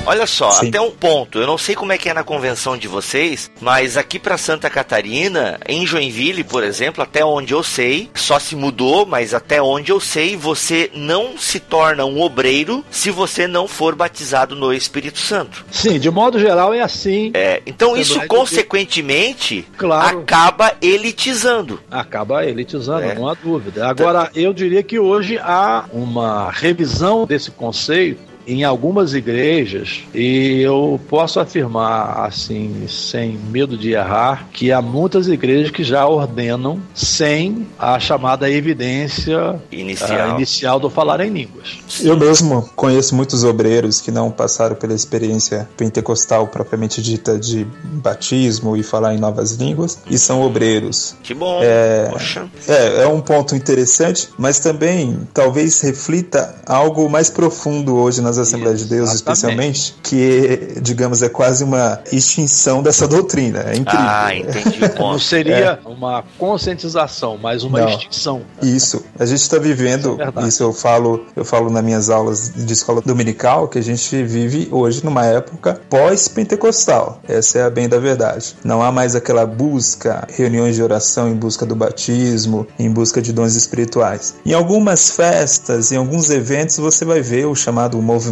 [0.06, 0.68] Olha só, Sim.
[0.68, 1.38] até um ponto.
[1.38, 4.70] Eu não sei como é que é na convenção de vocês, mas aqui pra Santa
[4.70, 9.90] Catarina, em Joinville, por exemplo, até onde eu sei, só se mudou, mas até onde
[9.90, 15.18] eu sei, você não se torna um obreiro se você não for batizado no Espírito
[15.18, 15.64] Santo.
[15.70, 17.30] Sim, de modo geral é assim.
[17.34, 20.20] É, então Também isso porque- consequentemente Claro.
[20.20, 21.80] acaba elitizando.
[21.90, 23.14] Acaba elitizando, É.
[23.14, 23.86] não há dúvida.
[23.88, 31.00] Agora, eu diria que hoje há uma revisão desse conceito em algumas igrejas e eu
[31.08, 37.66] posso afirmar assim sem medo de errar que há muitas igrejas que já ordenam sem
[37.78, 40.30] a chamada evidência Inicial.
[40.30, 41.78] ah, inicial do falar em línguas.
[42.00, 48.76] Eu mesmo conheço muitos obreiros que não passaram pela experiência pentecostal propriamente dita de batismo
[48.76, 51.16] e falar em novas línguas e são obreiros.
[51.22, 51.60] Que bom.
[51.62, 52.46] É, Poxa.
[52.68, 58.80] é, é um ponto interessante, mas também talvez reflita algo mais profundo hoje nas Assembleias
[58.80, 59.36] de Deus, Exatamente.
[59.36, 63.60] especialmente, que, digamos, é quase uma extinção dessa doutrina.
[63.60, 64.06] É incrível.
[64.06, 67.88] Ah, entendi Não seria uma conscientização, mas uma Não.
[67.88, 68.42] extinção.
[68.62, 69.04] Isso.
[69.18, 72.72] A gente está vivendo, Isso é isso eu falo, eu falo nas minhas aulas de
[72.72, 77.20] escola dominical, que a gente vive hoje numa época pós-pentecostal.
[77.28, 78.56] Essa é a bem da verdade.
[78.64, 83.32] Não há mais aquela busca, reuniões de oração em busca do batismo, em busca de
[83.32, 84.34] dons espirituais.
[84.44, 88.25] Em algumas festas, em alguns eventos, você vai ver o chamado movimento,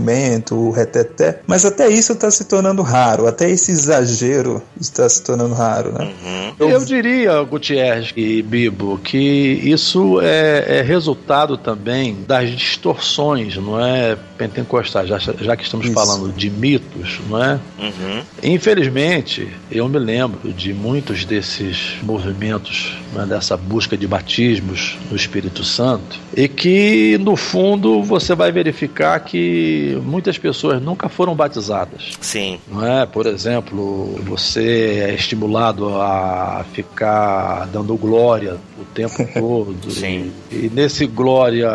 [0.52, 5.54] o reteté, mas até isso está se tornando raro, até esse exagero está se tornando
[5.54, 6.12] raro, né?
[6.58, 14.16] Eu diria, Gutierrez e Bibo, que isso é, é resultado também das distorções, não é,
[14.36, 15.94] pentecostais, já, já que estamos Isso.
[15.94, 17.60] falando de mitos, não é?
[17.78, 18.22] Uhum.
[18.42, 25.64] Infelizmente, eu me lembro de muitos desses movimentos, né, dessa busca de batismos no Espírito
[25.64, 32.12] Santo, e que, no fundo, você vai verificar que muitas pessoas nunca foram batizadas.
[32.20, 32.58] Sim.
[32.68, 33.06] Não é?
[33.06, 39.90] Por exemplo, você é estimulado a ficar dando glória o tempo todo.
[39.90, 40.32] Sim.
[40.50, 41.70] E, e nesse glória,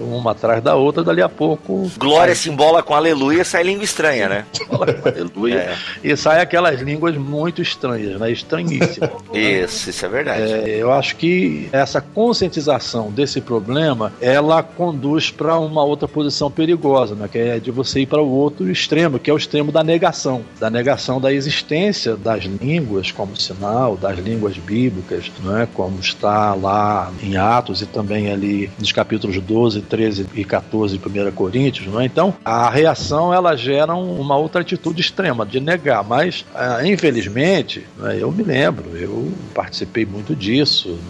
[0.00, 1.90] uma atrás da outra, dali a pouco.
[1.98, 4.46] Glória simbola com aleluia, sai língua estranha, né?
[5.04, 5.54] Aleluia.
[5.54, 5.76] É.
[6.02, 8.30] E sai aquelas línguas muito estranhas, né?
[8.30, 9.10] Estranhíssimas.
[9.32, 10.42] Isso, isso é verdade.
[10.42, 17.14] É, eu acho que essa conscientização desse problema, ela conduz para uma outra posição perigosa,
[17.14, 17.28] né?
[17.30, 20.42] que é de você ir para o outro extremo, que é o extremo da negação,
[20.58, 25.68] da negação da existência das línguas como sinal, das línguas bíblicas, né?
[25.74, 31.08] como está lá em Atos e também ali nos capítulos 12, 13 e 14 de
[31.08, 31.86] 1 Coríntios.
[31.92, 32.04] Né?
[32.04, 37.84] Então, a reação ela gera um- uma outra atitude extrema de negar, mas ah, infelizmente,
[37.98, 40.61] né, eu me lembro, eu participei muito disso,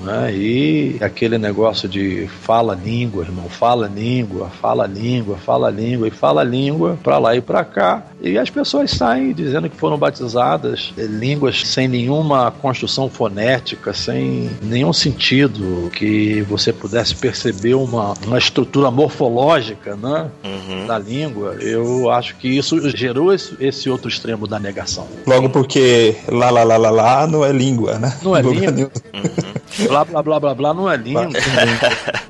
[0.03, 6.11] né, e aquele negócio de fala língua, irmão, fala língua, fala língua, fala língua, e
[6.11, 10.93] fala língua para lá e para cá, e as pessoas saem dizendo que foram batizadas
[10.97, 18.39] em línguas sem nenhuma construção fonética, sem nenhum sentido que você pudesse perceber uma, uma
[18.39, 20.87] estrutura morfológica né, Uhum.
[20.87, 21.57] da língua.
[21.61, 25.07] Eu acho que isso gerou esse, esse outro extremo da negação.
[25.27, 28.17] Logo porque lá, lá, lá, lá, lá não é língua, né?
[28.23, 28.91] Não é língua.
[29.79, 31.29] Blá, blá, blá, blá, blá, não é língua.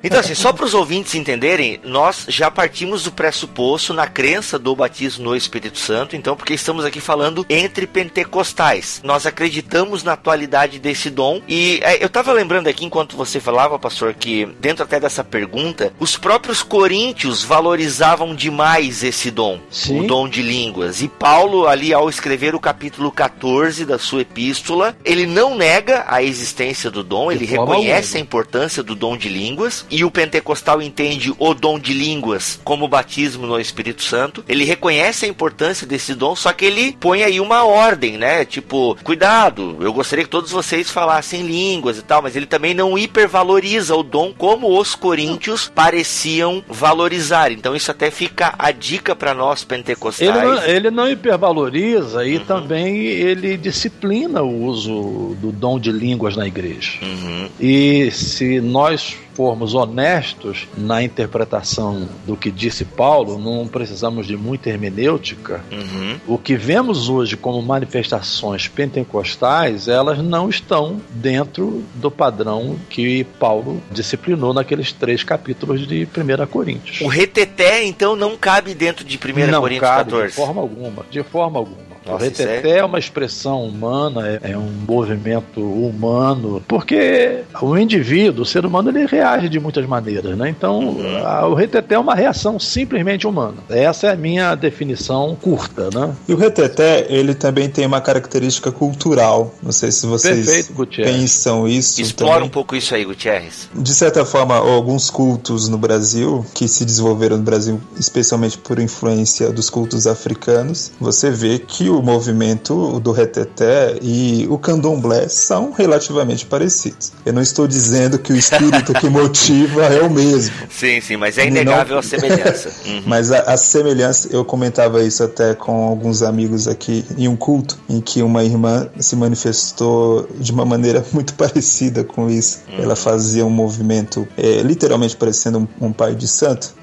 [0.04, 4.74] Então, assim, só para os ouvintes entenderem, nós já partimos do pressuposto na crença do
[4.74, 9.00] batismo no Espírito Santo, então, porque estamos aqui falando entre pentecostais.
[9.04, 11.40] Nós acreditamos na atualidade desse dom.
[11.46, 15.92] E é, eu tava lembrando aqui, enquanto você falava, pastor, que dentro até dessa pergunta,
[15.98, 20.00] os próprios coríntios valorizavam demais esse dom, Sim.
[20.00, 21.00] o dom de línguas.
[21.00, 26.22] E Paulo, ali, ao escrever o capítulo 14 da sua epístola, ele não nega a
[26.22, 30.80] existência do dom, ele forma reconhece a importância do dom de línguas e o pentecostal
[30.80, 34.44] entende o dom de línguas como batismo no Espírito Santo.
[34.48, 38.44] Ele reconhece a importância desse dom, só que ele põe aí uma ordem, né?
[38.44, 42.98] Tipo, cuidado, eu gostaria que todos vocês falassem línguas e tal, mas ele também não
[42.98, 47.50] hipervaloriza o dom como os coríntios pareciam valorizar.
[47.50, 50.28] Então isso até fica a dica para nós pentecostais.
[50.28, 56.36] Ele não, ele não hipervaloriza e também ele disciplina o uso do dom de línguas
[56.36, 56.98] na igreja.
[57.02, 57.21] Uhum.
[57.60, 64.68] E se nós formos honestos na interpretação do que disse Paulo, não precisamos de muita
[64.68, 65.64] hermenêutica.
[65.70, 66.20] Uhum.
[66.26, 73.82] O que vemos hoje como manifestações pentecostais, elas não estão dentro do padrão que Paulo
[73.90, 77.00] disciplinou naqueles três capítulos de 1 Coríntios.
[77.00, 80.28] O reteté, então, não cabe dentro de 1 não Coríntios cabe 14.
[80.28, 81.91] de forma alguma, de forma alguma.
[82.04, 87.76] O Nossa, isso reteté é uma expressão humana, é, é um movimento humano, porque o
[87.76, 90.48] indivíduo, o ser humano, ele reage de muitas maneiras, né?
[90.48, 91.16] Então, Uhum.
[91.26, 93.54] a- o reteté é uma reação simplesmente humana.
[93.68, 96.14] Essa é a minha definição curta, né?
[96.28, 99.54] E o reteté, ele também tem uma característica cultural.
[99.62, 102.00] Não sei se vocês Perfeito, pensam isso.
[102.00, 102.48] Explora também.
[102.48, 103.68] um pouco isso aí, Gutierrez.
[103.74, 109.50] De certa forma, alguns cultos no Brasil, que se desenvolveram no Brasil, especialmente por influência
[109.52, 116.46] dos cultos africanos, você vê que o movimento do reteté e o candomblé são relativamente
[116.46, 117.12] parecidos.
[117.24, 120.54] Eu não estou dizendo que o espírito que motiva é o mesmo.
[120.70, 122.70] Sim, sim, mas é Não- inegável a semelhança.
[122.92, 123.02] Uhum.
[123.06, 127.78] Mas a, a semelhança, eu comentava isso até com alguns amigos aqui em um culto,
[127.88, 132.60] em que uma irmã se manifestou de uma maneira muito parecida com isso.
[132.78, 136.74] Ela fazia um movimento é, literalmente parecendo um, um pai de santo.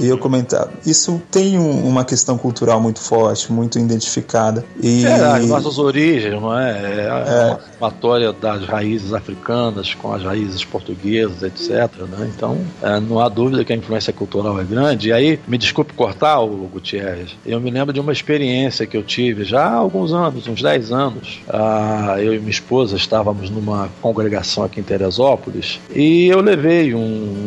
[0.00, 4.57] E eu comentava, isso tem um- uma questão cultural muito forte, muito identificada.
[4.82, 7.04] E É, as nossas origens, não é?
[7.04, 11.90] É a somatória das raízes africanas com as raízes portuguesas, etc.
[12.02, 12.30] Né?
[12.34, 15.08] Então, é, não há dúvida que a influência cultural é grande.
[15.08, 19.02] E aí, me desculpe cortar, o Gutierrez, eu me lembro de uma experiência que eu
[19.02, 21.40] tive já há alguns anos, uns 10 anos.
[21.48, 26.98] Ah, eu e minha esposa estávamos numa congregação aqui em Teresópolis e eu levei um,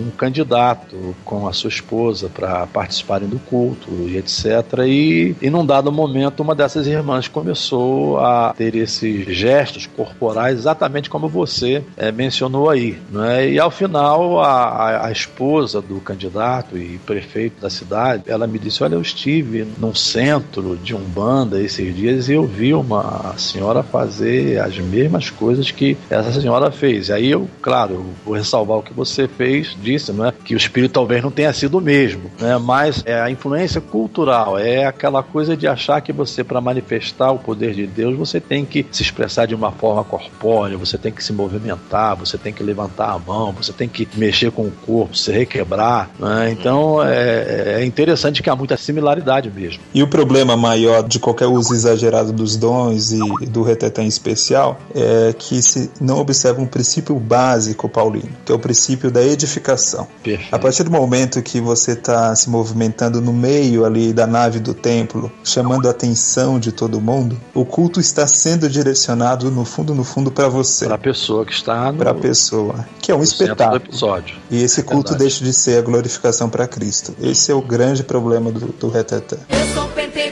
[0.07, 4.45] um candidato com a sua esposa para participarem do culto e etc.
[4.85, 11.09] E, e num dado momento, uma dessas irmãs começou a ter esses gestos corporais exatamente
[11.09, 12.97] como você eh, mencionou aí.
[13.11, 13.51] Né?
[13.51, 18.83] E ao final, a, a- esposa do candidato e prefeito da cidade, ela me disse:
[18.83, 24.59] Olha, eu estive num centro de Umbanda esses dias e eu vi uma senhora fazer
[24.59, 27.09] as mesmas coisas que essa senhora fez.
[27.09, 30.31] E aí eu, claro, eu vou ressalvar o que você fez, disse, não é?
[30.31, 32.57] Que o espírito talvez não tenha sido o mesmo, né?
[32.57, 36.90] Mas é a influência cultural, é aquela coisa de achar que você, para manifestar
[37.31, 41.11] o poder de Deus, você tem que se expressar de uma forma corpórea, você tem
[41.11, 44.71] que se movimentar, você tem que levantar a mão, você tem que mexer com o
[44.71, 46.09] corpo, se requebrar.
[46.19, 46.51] Né?
[46.51, 49.81] Então é, é interessante que há muita similaridade mesmo.
[49.93, 54.79] E o problema maior de qualquer uso exagerado dos dons e do reteté em especial
[54.93, 60.07] é que se não observa um princípio básico paulino, que é o princípio da edificação.
[60.23, 60.53] Perfeito.
[60.53, 64.73] A partir do momento que você está se movimentando no meio ali da nave do
[64.73, 70.03] templo, chamando a atenção de todo mundo, o culto está sendo direcionado no fundo, no
[70.03, 73.21] fundo para você, Para a pessoa que está no, para a pessoa, que é um
[73.21, 73.75] espetáculo.
[73.75, 74.35] episódio.
[74.49, 75.19] E esse culto Verdade.
[75.19, 77.13] deixa de ser a glorificação para Cristo.
[77.21, 79.37] Esse é o grande problema do, do reteté.
[79.47, 80.30] Eu sou pentecostal,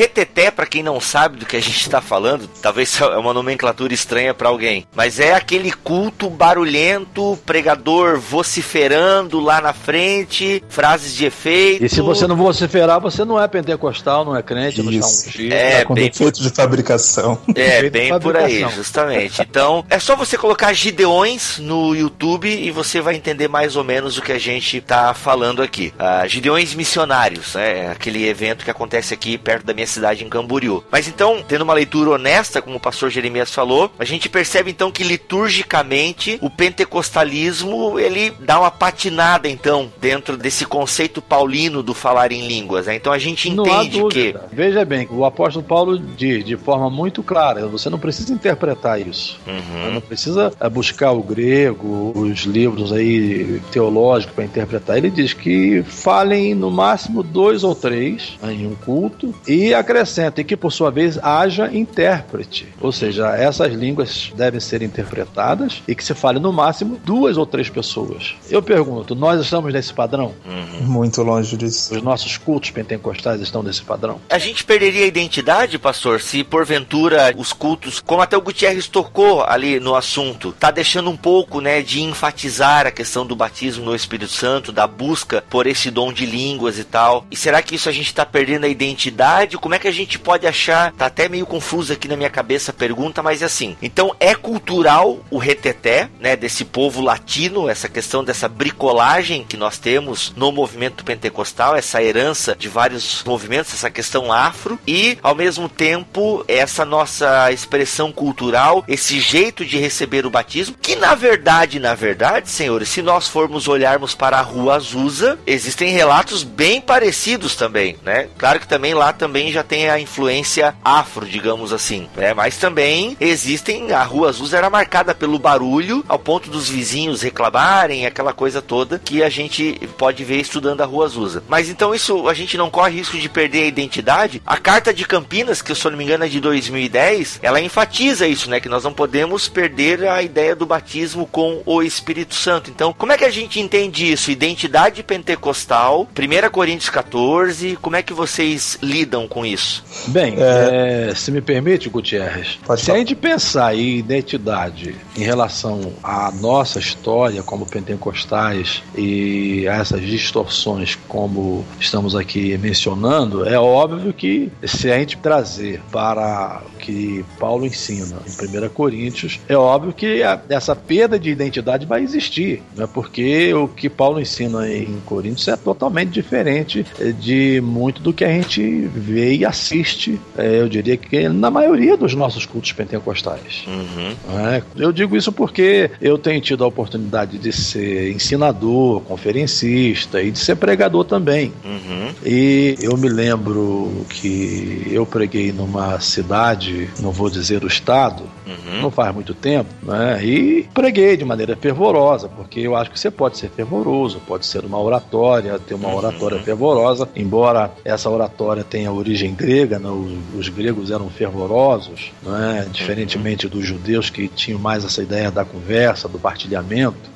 [0.00, 3.92] reteté, para quem não sabe do que a gente está falando, talvez é uma nomenclatura
[3.92, 11.26] estranha para alguém, mas é aquele culto barulhento, pregador vociferando lá na frente, frases de
[11.26, 11.84] efeito.
[11.84, 15.28] E se você não vociferar, você não é pentecostal, não é crente, não está Isso.
[15.28, 15.54] ungido.
[15.54, 17.38] É, com bem de fabricação.
[17.60, 19.42] É, bem por aí, justamente.
[19.42, 24.16] Então, é só você colocar Gideões no YouTube e você vai entender mais ou menos
[24.16, 25.92] o que a gente tá falando aqui.
[25.98, 27.86] Ah, Gideões Missionários, né?
[27.86, 30.82] É aquele evento que acontece aqui perto da minha cidade, em Camboriú.
[30.90, 34.90] Mas então, tendo uma leitura honesta, como o pastor Jeremias falou, a gente percebe então
[34.90, 42.32] que liturgicamente o pentecostalismo ele dá uma patinada então dentro desse conceito paulino do falar
[42.32, 42.86] em línguas.
[42.86, 42.96] Né?
[42.96, 44.34] Então a gente entende que.
[44.52, 49.38] Veja bem, o apóstolo Paulo diz de forma muito clara: você não precisa interpretar isso.
[49.46, 49.92] Uhum.
[49.92, 54.96] Não precisa eh, buscar o grego, os livros aí teológicos para interpretar.
[54.96, 60.44] Ele diz que falem no máximo dois ou três em um culto e acrescenta e
[60.44, 62.68] que por sua vez haja intérprete.
[62.80, 67.46] Ou seja, essas línguas devem ser interpretadas e que se fale no máximo duas ou
[67.46, 68.34] três pessoas.
[68.50, 70.34] Eu pergunto, nós estamos nesse padrão?
[70.80, 71.94] Muito longe disso.
[71.94, 74.20] Os nossos cultos pentecostais estão nesse padrão?
[74.28, 79.42] A gente perderia a identidade, pastor, se porventura os cultos, como até o Gutierrez tocou
[79.44, 83.94] ali no assunto, tá deixando um pouco, né, de enfatizar a questão do batismo no
[83.94, 87.26] Espírito Santo, da busca por esse dom de línguas e tal.
[87.30, 89.58] E será que isso a gente tá perdendo a identidade?
[89.58, 90.92] Como é que a gente pode achar?
[90.92, 93.76] Tá até meio confuso aqui na minha cabeça a pergunta, mas é assim.
[93.82, 99.78] Então é cultural o reteté, né, desse povo latino, essa questão dessa bricolagem que nós
[99.78, 105.68] temos no movimento pentecostal, essa herança de vários movimentos, essa questão afro e ao mesmo
[105.68, 111.94] tempo essa nossa expressão cultural, esse jeito de receber o batismo, que na verdade, na
[111.94, 117.96] verdade, senhores, se nós formos olharmos para a Rua Azusa, existem relatos bem parecidos também,
[118.02, 118.28] né?
[118.38, 122.34] Claro que também lá também já tem a influência afro, digamos assim, né?
[122.34, 128.06] Mas também existem, a Rua Azusa era marcada pelo barulho, ao ponto dos vizinhos reclamarem,
[128.06, 131.42] aquela coisa toda que a gente pode ver estudando a Rua Azusa.
[131.48, 134.42] Mas então isso a gente não corre risco de perder a identidade.
[134.46, 138.26] A Carta de Campinas, que se eu não me engano é de 2010, ela enfatiza
[138.26, 138.60] isso, né?
[138.60, 142.70] Que nós não podemos perder a ideia do batismo com o Espírito Santo.
[142.70, 144.30] Então, como é que a gente entende isso?
[144.30, 149.82] Identidade pentecostal, 1 Coríntios 14, como é que vocês lidam com isso?
[150.08, 155.92] Bem, é, se me permite, Gutierrez, Pode se a gente pensar em identidade em relação
[156.02, 164.12] à nossa história como pentecostais e a essas distorções como estamos aqui mencionando, é óbvio
[164.12, 169.92] que se a gente trazer para o que Paulo ensina em 1 Coríntios, é óbvio
[169.92, 172.88] que a- essa perda de identidade vai existir, né?
[172.92, 176.84] porque o que Paulo ensina em Coríntios é totalmente diferente
[177.20, 181.96] de muito do que a gente vê e assiste, eh, eu diria que na maioria
[181.96, 183.64] dos nossos cultos pentecostais.
[183.66, 184.14] Uhum.
[184.34, 184.62] né?
[184.76, 190.38] Eu digo isso porque eu tenho tido a oportunidade de ser ensinador, conferencista e de
[190.38, 191.52] ser pregador também.
[191.64, 192.10] Uhum.
[192.24, 198.82] E eu me lembro que eu preguei numa cidade, não vou dizer o estado, Uhum.
[198.82, 200.18] não faz muito tempo, né?
[200.24, 204.64] E preguei de maneira fervorosa, porque eu acho que você pode ser fervoroso, pode ser
[204.64, 205.96] uma oratória, ter uma Uhum.
[205.96, 209.88] oratória fervorosa, embora essa oratória tenha origem grega, né?
[209.88, 212.66] os, os gregos eram fervorosos, né?
[212.72, 217.10] diferentemente dos judeus que tinham mais essa ideia da conversa, do partilhamento.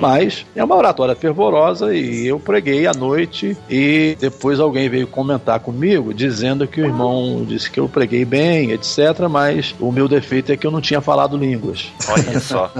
[0.00, 5.60] Mas é uma oratória fervorosa e eu preguei à noite e depois alguém veio comentar
[5.60, 10.52] comigo dizendo que o irmão disse que eu preguei bem, etc, mas o meu defeito
[10.52, 11.90] é que eu não tinha falado línguas.
[12.08, 12.70] Olha só.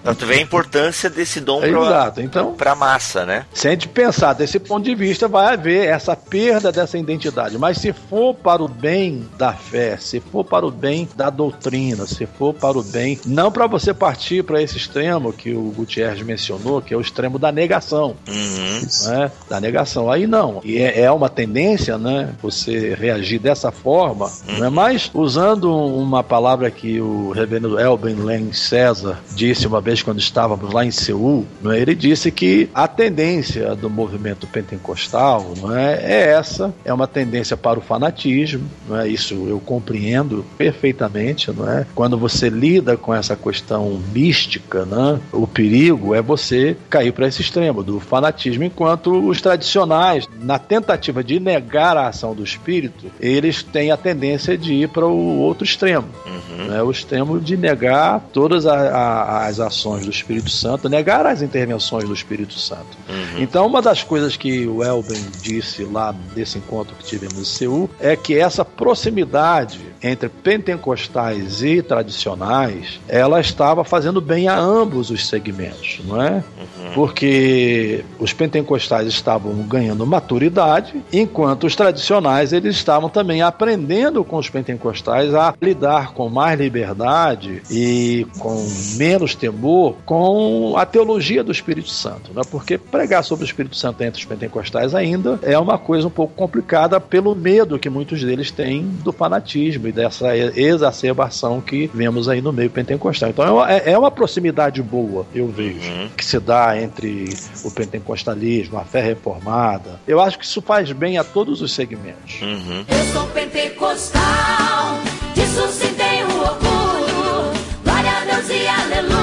[0.00, 2.20] Então tu vê a importância desse dom É pra, exato.
[2.20, 3.44] Então, pra massa, né?
[3.52, 7.58] se a gente pensar desse ponto de vista, vai haver essa perda dessa identidade.
[7.58, 12.06] Mas se for para o bem da fé, se for para o bem da doutrina,
[12.06, 16.22] se for para o bem, não para você partir para esse extremo que o Gutierrez
[16.22, 16.37] mencionou,
[16.84, 18.16] que é o extremo da negação.
[18.28, 19.10] Uhum.
[19.10, 20.10] né, da negação.
[20.10, 20.60] Aí não.
[20.64, 22.34] E é, é uma tendência, né?
[22.42, 29.18] Você reagir dessa forma, né, mas usando uma palavra que o reverendo Elben Len César
[29.34, 33.90] disse uma vez quando estávamos lá em Seul, né, ele disse que a tendência do
[33.90, 39.08] movimento pentecostal não é, essa, é uma tendência para o fanatismo, não é?
[39.08, 41.86] isso eu compreendo perfeitamente, não é?
[41.94, 47.26] Quando você lida com essa questão mística, né, o perigo perigo é você cair para
[47.26, 53.10] esse extremo do fanatismo, enquanto os tradicionais, na tentativa de negar a ação do espírito,
[53.18, 56.08] eles têm a tendência de ir para o outro extremo.
[56.26, 56.66] Uhum.
[56.66, 56.82] Né?
[56.82, 62.04] O extremo de negar todas a, a, as ações do Espírito Santo, negar as intervenções
[62.04, 62.98] do Espírito Santo.
[63.08, 63.42] Uhum.
[63.42, 67.88] Então, uma das coisas que o Elben disse lá desse encontro que tivemos em Seul
[67.98, 75.26] é que essa proximidade entre pentecostais e tradicionais, ela estava fazendo bem a ambos os
[75.26, 76.17] segmentos, não é?
[76.26, 76.92] Uhum.
[76.94, 84.48] Porque os pentecostais estavam ganhando maturidade, enquanto os tradicionais eles estavam também aprendendo com os
[84.48, 88.66] pentecostais a lidar com mais liberdade e com
[88.96, 92.42] menos temor com a teologia do Espírito Santo, né?
[92.50, 96.34] Porque pregar sobre o Espírito Santo entre os pentecostais ainda é uma coisa um pouco
[96.34, 102.40] complicada pelo medo que muitos deles têm do fanatismo e dessa exacerbação que vemos aí
[102.40, 103.30] no meio pentecostal.
[103.30, 106.07] Então é, é uma proximidade boa, eu vejo, uhum.
[106.16, 107.28] Que se dá entre
[107.64, 110.00] o pentecostalismo, a fé reformada.
[110.06, 112.40] Eu acho que isso faz bem a todos os segmentos.
[112.42, 112.84] Uhum.
[112.88, 115.00] Eu sou pentecostal,
[115.34, 117.52] disso sim tenho orgulho.
[117.84, 119.17] Glória a Deus e aleluia,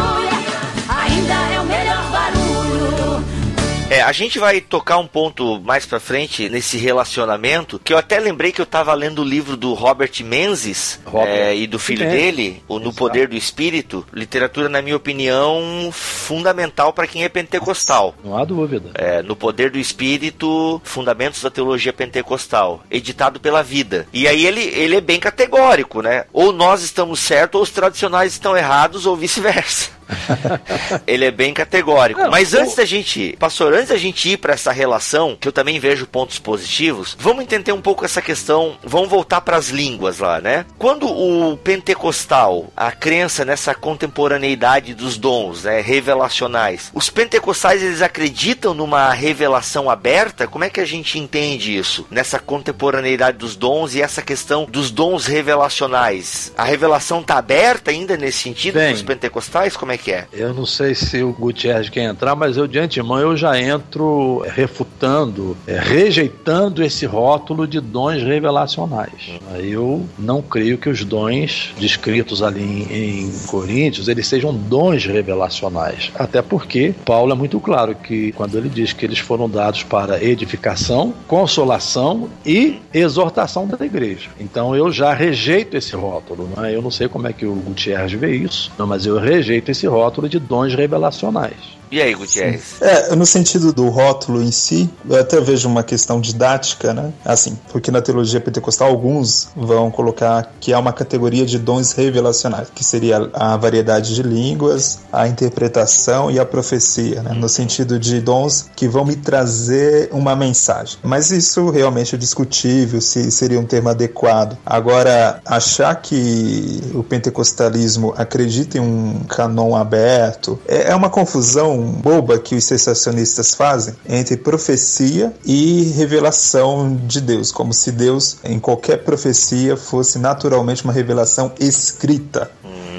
[4.06, 8.52] a gente vai tocar um ponto mais pra frente nesse relacionamento, que eu até lembrei
[8.52, 11.28] que eu tava lendo o livro do Robert Menzies Robert.
[11.28, 12.10] É, e do filho é.
[12.10, 14.06] dele, o No Poder do Espírito.
[14.14, 18.14] Literatura, na minha opinião, fundamental para quem é pentecostal.
[18.24, 18.92] Não há dúvida.
[18.94, 24.08] É, no Poder do Espírito, Fundamentos da Teologia Pentecostal, editado pela Vida.
[24.14, 26.26] E aí ele, ele é bem categórico, né?
[26.32, 29.95] Ou nós estamos certos, ou os tradicionais estão errados, ou vice-versa.
[31.06, 32.20] ele é bem categórico.
[32.20, 35.52] Não, Mas antes da gente, pastor, antes da gente ir para essa relação, que eu
[35.52, 38.78] também vejo pontos positivos, vamos entender um pouco essa questão.
[38.84, 40.66] Vamos voltar para as línguas lá, né?
[40.78, 48.74] Quando o pentecostal, a crença nessa contemporaneidade dos dons, né, revelacionais, os pentecostais eles acreditam
[48.74, 50.48] numa revelação aberta?
[50.48, 52.06] Como é que a gente entende isso?
[52.10, 56.52] Nessa contemporaneidade dos dons e essa questão dos dons revelacionais.
[56.58, 59.76] A revelação está aberta ainda nesse sentido para os pentecostais?
[59.76, 60.28] Como é é que é?
[60.32, 64.44] Eu não sei se o Gutierrez quer entrar, mas eu de antemão eu já entro
[64.48, 69.40] refutando, é, rejeitando esse rótulo de dons revelacionais.
[69.58, 76.12] Eu não creio que os dons descritos ali em, em Coríntios eles sejam dons revelacionais.
[76.16, 80.24] Até porque Paulo é muito claro que quando ele diz que eles foram dados para
[80.24, 84.30] edificação, consolação e exortação da igreja.
[84.40, 86.50] Então eu já rejeito esse rótulo.
[86.56, 86.76] Né?
[86.76, 89.85] Eu não sei como é que o Gutierrez vê isso, não, mas eu rejeito esse
[89.86, 91.78] esse rótulo de dons revelacionais.
[91.92, 92.76] E aí, Gutierrez?
[92.82, 97.14] É, no sentido do rótulo em si, eu até vejo uma questão didática, né?
[97.24, 102.68] Assim, porque na teologia pentecostal alguns vão colocar que há uma categoria de dons revelacionais,
[102.74, 107.34] que seria a variedade de línguas, a interpretação e a profecia, né?
[107.34, 110.98] No sentido de dons que vão me trazer uma mensagem.
[111.04, 114.58] Mas isso realmente é discutível se seria um termo adequado.
[114.66, 122.40] Agora, achar que o pentecostalismo acredita em um canon aberto é, é uma confusão boba
[122.40, 129.04] que os sensacionistas fazem entre profecia e revelação de Deus, como se Deus, em qualquer
[129.04, 132.50] profecia, fosse naturalmente uma revelação escrita.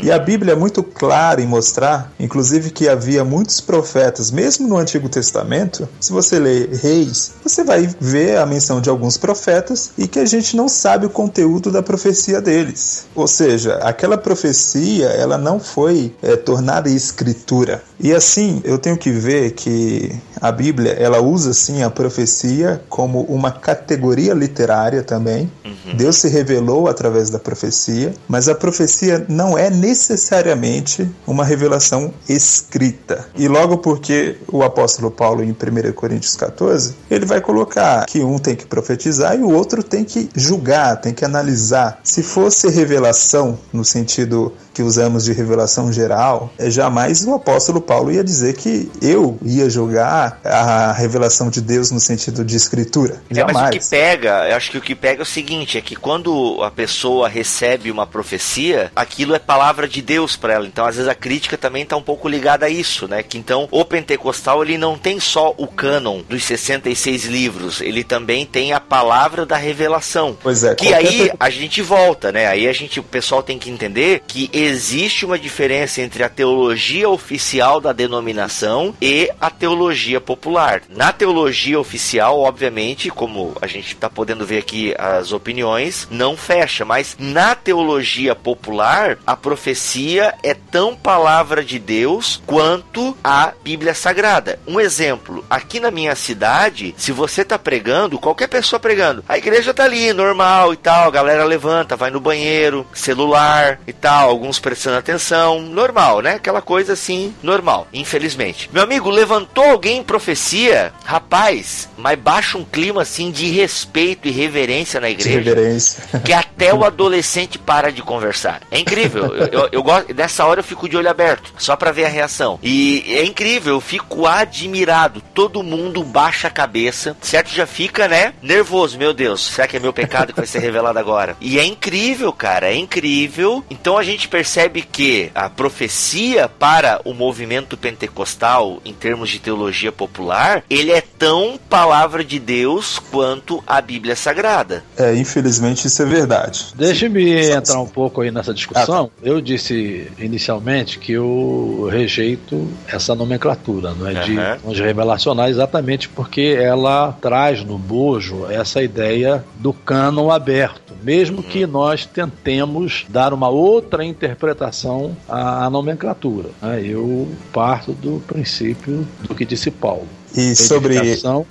[0.03, 4.77] E a Bíblia é muito clara em mostrar, inclusive, que havia muitos profetas, mesmo no
[4.77, 5.89] Antigo Testamento.
[5.99, 10.25] Se você ler Reis, você vai ver a menção de alguns profetas e que a
[10.27, 13.07] gente não sabe o conteúdo da profecia deles.
[13.15, 17.83] Ou seja, aquela profecia ela não foi é, tornada escritura.
[17.99, 23.23] E assim, eu tenho que ver que a Bíblia ela usa sim a profecia como
[23.23, 25.51] uma categoria literária também.
[25.65, 25.97] Uhum.
[25.97, 33.27] Deus se revelou através da profecia, mas a profecia não é necessariamente uma revelação escrita.
[33.35, 38.39] E logo porque o apóstolo Paulo, em 1 Coríntios 14, ele vai colocar que um
[38.39, 42.01] tem que profetizar e o outro tem que julgar, tem que analisar.
[42.05, 48.11] Se fosse revelação, no sentido que usamos de revelação geral, é jamais o apóstolo Paulo
[48.11, 53.23] ia dizer que eu ia julgar a revelação de Deus no sentido de escritura.
[53.31, 53.57] Jamais.
[53.57, 55.81] É, mas o que pega, eu acho que o que pega é o seguinte, é
[55.81, 60.67] que quando a pessoa recebe uma profecia, aquilo é palavra de Deus para ela.
[60.67, 63.23] Então, às vezes a crítica também está um pouco ligada a isso, né?
[63.23, 68.45] Que então o pentecostal ele não tem só o cânon dos 66 livros, ele também
[68.45, 70.37] tem a palavra da revelação.
[70.43, 70.75] Pois é.
[70.75, 72.47] Que aí a gente volta, né?
[72.47, 77.09] Aí a gente o pessoal tem que entender que existe uma diferença entre a teologia
[77.09, 80.83] oficial oficial da denominação e a teologia popular.
[80.89, 86.85] Na teologia oficial, obviamente, como a gente está podendo ver aqui as opiniões, não fecha,
[86.85, 94.59] mas na teologia popular, a profecia é tão palavra de Deus quanto a Bíblia Sagrada.
[94.67, 99.75] Um exemplo, aqui na minha cidade, se você está pregando, qualquer pessoa pregando, a igreja
[99.75, 104.59] tá ali, normal e tal, a galera levanta, vai no banheiro, celular e tal, alguns
[104.59, 106.35] prestando atenção, normal, né?
[106.35, 108.71] Aquela coisa assim, normal, infelizmente.
[108.73, 114.31] Meu amigo, levantou alguém em profecia, rapaz, mas baixa um clima assim de respeito e
[114.31, 115.39] reverência na igreja.
[115.39, 116.05] Reverência.
[116.25, 118.63] Que até o adolescente para de conversar.
[118.71, 119.35] É incrível.
[119.35, 122.09] Eu, eu, eu gosto, nessa hora eu fico de olho aberto, só para ver a
[122.09, 122.59] reação.
[122.63, 125.23] E é incrível, eu fico admirado.
[125.35, 127.51] Todo mundo baixa a cabeça, certo?
[127.51, 128.35] Já fica, né?
[128.43, 129.45] Nervoso, meu Deus.
[129.47, 131.37] Será que é meu pecado que vai ser revelado agora?
[131.41, 133.65] E é incrível, cara, é incrível.
[133.71, 139.93] Então a gente percebe que a profecia para o movimento pentecostal, em termos de teologia
[139.93, 144.83] popular, ele é tão palavra de Deus quanto a Bíblia Sagrada.
[144.97, 146.67] É, infelizmente isso é verdade.
[146.75, 149.11] Deixe-me entrar um pouco aí nessa discussão.
[149.23, 154.59] Eu disse inicialmente que eu rejeito essa nomenclatura, não é de Aham.
[154.65, 161.67] dons revelacionais, exatamente porque ela traz no bojo essa ideia do cânon aberto, mesmo que
[161.67, 166.49] nós tentemos dar uma outra interpretação à, à nomenclatura.
[166.61, 166.83] né?
[166.85, 170.07] Eu parto do princípio do que disse Paulo.
[170.35, 170.99] E sobre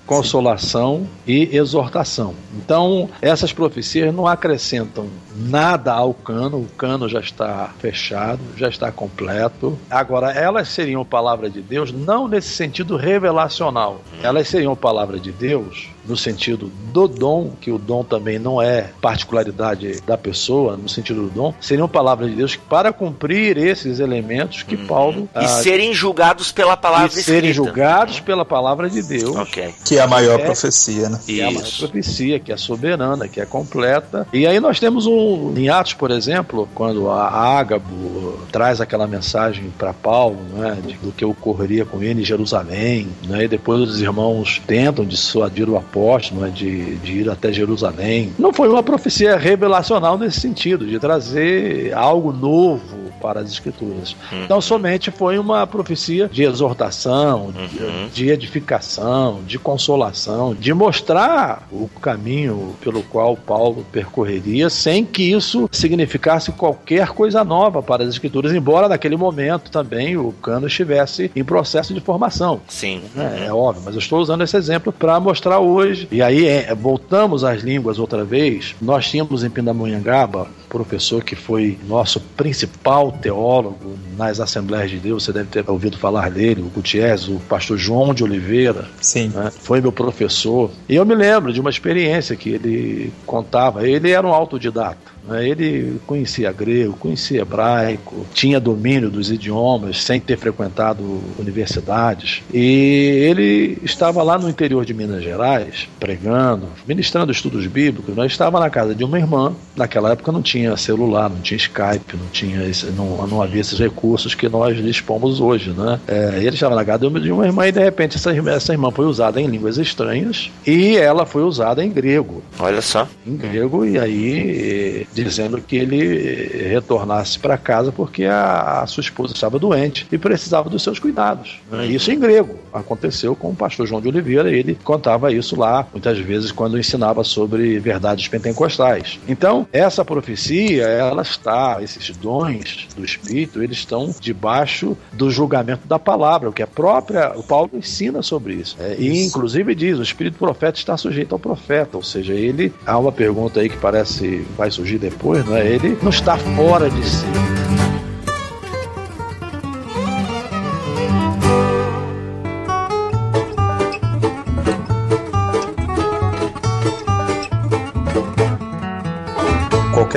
[0.05, 2.35] consolação e exortação.
[2.55, 8.91] Então, essas profecias não acrescentam nada ao cano, o cano já está fechado, já está
[8.91, 9.77] completo.
[9.89, 14.01] Agora, elas seriam palavra de Deus não nesse sentido revelacional.
[14.21, 18.89] Elas seriam palavra de Deus no sentido do dom, que o dom também não é
[19.01, 24.63] particularidade da pessoa, no sentido do dom, seriam palavra de Deus para cumprir esses elementos
[24.63, 27.69] que Paulo E ah, serem julgados pela palavra e serem escrita.
[27.69, 29.35] julgados pela palavra de Deus.
[29.35, 29.73] Ok.
[29.85, 30.43] que é a maior É.
[30.45, 31.19] profecia, né?
[31.25, 31.79] Que é a maior Isso.
[31.79, 34.27] profecia, que é soberana, que é completa.
[34.33, 35.53] E aí nós temos um.
[35.55, 41.11] Em Atos, por exemplo, quando a Ágabo traz aquela mensagem para Paulo, né, de, do
[41.11, 45.94] que ocorreria com ele em Jerusalém, né, e depois os irmãos tentam dissuadir o apóstolo
[46.33, 48.33] né, de, de ir até Jerusalém.
[48.37, 54.15] Não foi uma profecia revelacional nesse sentido, de trazer algo novo para as escrituras.
[54.43, 61.87] Então somente foi uma profecia de exortação, de, de edificação, de consolação, de mostrar o
[62.01, 68.53] caminho pelo qual Paulo percorreria, sem que isso significasse qualquer coisa nova para as escrituras,
[68.53, 72.61] embora naquele momento também o cano estivesse em processo de formação.
[72.67, 73.01] Sim.
[73.17, 75.84] É, é óbvio, mas eu estou usando esse exemplo para mostrar hoje.
[76.11, 78.75] E aí, é, voltamos às línguas outra vez.
[78.81, 85.23] Nós tínhamos em Pindamonhangaba professor que foi nosso principal teólogo nas Assembleias de Deus.
[85.23, 88.89] Você deve ter ouvido falar dele, o Gutierrez, o pastor João de Oliveira.
[88.99, 89.29] Sim.
[89.29, 89.51] né?
[89.57, 90.69] Foi meu professor.
[90.89, 93.87] E eu me lembro de uma experiência que ele contava.
[93.87, 95.14] Ele era um autodidata.
[95.27, 95.47] Né?
[95.47, 102.41] Ele conhecia grego, conhecia hebraico, tinha domínio dos idiomas sem ter frequentado universidades.
[102.53, 108.15] E ele estava lá no interior de Minas Gerais, pregando, ministrando estudos bíblicos.
[108.15, 109.53] Nós estava na casa de uma irmã.
[109.75, 113.77] Naquela época não tinha celular, não tinha Skype, não tinha esse- não, não havia esses
[113.79, 115.99] recursos que nós dispomos hoje, né?
[116.07, 118.91] É, ele estava na casa de uma irmã e de repente essa, irmã- essa irmã
[118.91, 123.07] foi usada em línguas estranhas e ela foi usada em grego Olha só.
[123.25, 129.33] em grego e aí dizendo que ele retornasse para casa porque a, a sua esposa
[129.33, 131.59] estava doente e precisava dos seus cuidados.
[131.71, 131.87] né?
[131.87, 132.59] Isso em grego.
[132.73, 137.23] Aconteceu com o pastor João de Oliveira, ele contava isso lá muitas vezes quando ensinava
[137.23, 139.19] sobre verdades pentecostais.
[139.27, 145.99] Então, essa profecia, ela está, esses dons do Espírito, eles estão debaixo do julgamento da
[145.99, 148.75] palavra, o que a própria, o Paulo ensina sobre isso.
[148.79, 152.97] É, e inclusive diz, o Espírito profeta está sujeito ao profeta, ou seja, ele, há
[152.97, 155.67] uma pergunta aí que parece, vai surgir depois, não é?
[155.67, 157.25] Ele não está fora de si.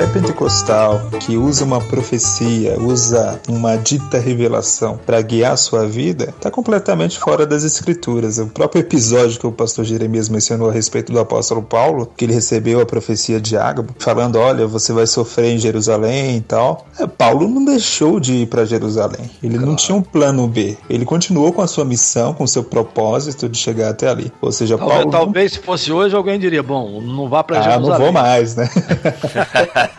[0.09, 6.49] Pentecostal que usa uma profecia, usa uma dita revelação para guiar a sua vida, está
[6.51, 8.37] completamente fora das escrituras.
[8.39, 12.33] O próprio episódio que o pastor Jeremias mencionou a respeito do apóstolo Paulo, que ele
[12.33, 16.85] recebeu a profecia de Ágabo, falando: Olha, você vai sofrer em Jerusalém e tal.
[16.99, 19.29] É, Paulo não deixou de ir para Jerusalém.
[19.43, 20.77] Ele não tinha um plano B.
[20.89, 24.31] Ele continuou com a sua missão, com o seu propósito de chegar até ali.
[24.41, 25.11] Ou seja, Talvez, Paulo.
[25.11, 27.89] talvez se fosse hoje alguém diria, bom, não vá para Ah, Jerusalém.
[27.89, 28.69] não vou mais, né?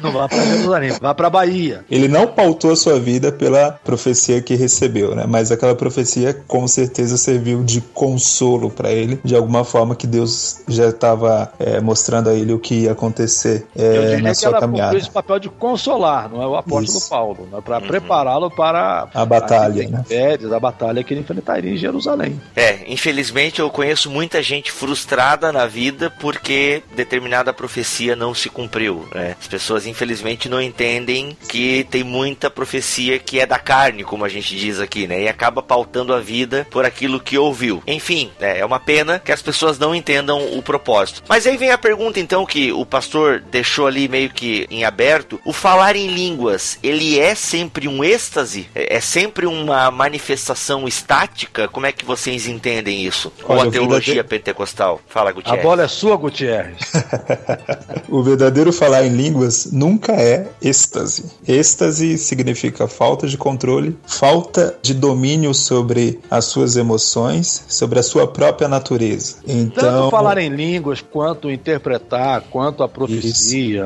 [0.00, 1.84] Não vá pra Jerusalém, vá pra Bahia.
[1.90, 5.24] Ele não pautou a sua vida pela profecia que recebeu, né?
[5.28, 10.62] Mas aquela profecia com certeza serviu de consolo para ele, de alguma forma que Deus
[10.68, 14.96] já estava é, mostrando a ele o que ia acontecer é, na que sua caminhada.
[14.96, 17.08] esse papel de consolar, não é o apóstolo Isso.
[17.08, 17.58] Paulo, né?
[17.64, 20.00] para prepará-lo para A batalha, né?
[20.00, 22.40] intempéries, a batalha que ele enfrentaria em Jerusalém.
[22.54, 29.06] É, infelizmente eu conheço muita gente frustrada na vida porque determinada profecia não se cumpriu.
[29.14, 29.36] Né?
[29.40, 34.28] As pessoas infelizmente não entendem que tem muita profecia que é da carne, como a
[34.28, 35.22] gente diz aqui, né?
[35.22, 37.82] E acaba pautando a vida por aquilo que ouviu.
[37.86, 41.22] Enfim, é é uma pena que as pessoas não entendam o propósito.
[41.28, 45.40] Mas aí vem a pergunta então que o pastor deixou ali meio que em aberto:
[45.44, 48.68] o falar em línguas, ele é sempre um êxtase?
[48.74, 51.66] É é sempre uma manifestação estática?
[51.68, 53.32] Como é que vocês entendem isso?
[53.42, 55.00] Ou Olha, a o teologia verdadeiro- pentecostal?
[55.08, 55.62] Fala, A Gutierrez.
[55.62, 56.76] bola é sua, Gutierrez.
[58.08, 59.10] O verdadeiro falar em
[59.44, 61.24] línguas nunca é êxtase.
[61.46, 68.26] Êxtase significa falta de controle, falta de domínio sobre as suas emoções, sobre a sua
[68.26, 69.36] própria natureza.
[69.46, 73.84] Então, Tanto falar em línguas, quanto interpretar, quanto a profecia,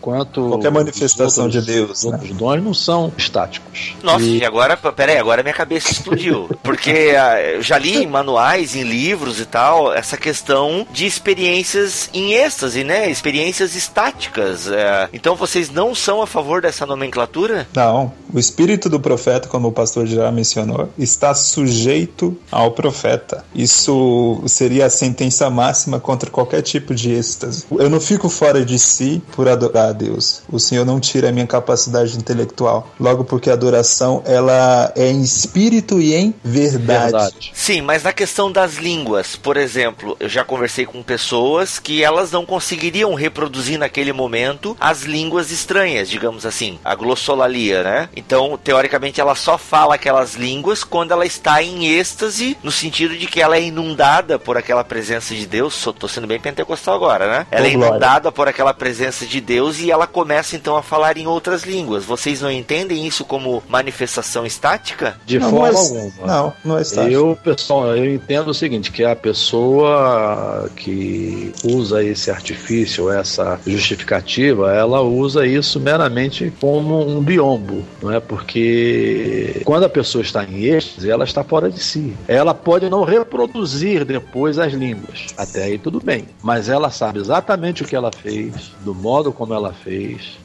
[0.00, 0.48] quanto.
[0.48, 2.20] Qualquer manifestação os outros- de Deus, Os né?
[2.32, 3.94] dons não são estáticos.
[4.02, 6.48] Nossa, E- e agora, peraí, agora minha cabeça explodiu.
[6.62, 12.08] Porque ah, eu já li em manuais, em livros e tal, essa questão de experiências
[12.12, 13.10] em êxtase, né?
[13.10, 14.68] Experiências estáticas.
[14.68, 17.66] É, Então vocês não são a favor dessa nomenclatura?
[17.74, 23.44] Não, o espírito do profeta, como o pastor já mencionou, está sujeito ao profeta.
[23.54, 27.64] Isso seria a sentença máxima contra qualquer tipo de êxtase.
[27.70, 30.42] Eu não fico fora de si por adorar a Deus.
[30.50, 32.90] O Senhor não tira a minha capacidade intelectual.
[32.98, 37.12] Logo porque a adoração ela é em espírito e em verdade.
[37.12, 37.52] Verdade.
[37.54, 42.30] Sim, mas na questão das línguas, por exemplo, eu já conversei com pessoas que elas
[42.30, 48.08] não conseguiriam reproduzir naquele momento as línguas estranhas, digamos assim, a glossolalia, né?
[48.16, 53.26] Então, teoricamente, ela só fala aquelas línguas quando ela está em êxtase, no sentido de
[53.26, 55.74] que ela é inundada por aquela presença de Deus.
[55.74, 57.46] Só tô sendo bem pentecostal agora, né?
[57.50, 57.88] Ela é glória.
[57.90, 62.04] inundada por aquela presença de Deus e ela começa então a falar em outras línguas.
[62.04, 65.18] Vocês não entendem isso como manifestação estática?
[65.26, 66.26] De Não, forma não é- alguma.
[66.26, 67.12] Não, não é estático.
[67.12, 74.67] Eu, pessoal, eu entendo o seguinte, que a pessoa que usa esse artifício, essa justificativa,
[74.74, 78.20] ela usa isso meramente como um biombo, não é?
[78.20, 82.14] Porque quando a pessoa está em êxtase, ela está fora de si.
[82.26, 85.26] Ela pode não reproduzir depois as línguas.
[85.36, 86.26] Até aí tudo bem.
[86.42, 90.38] Mas ela sabe exatamente o que ela fez, do modo como ela fez,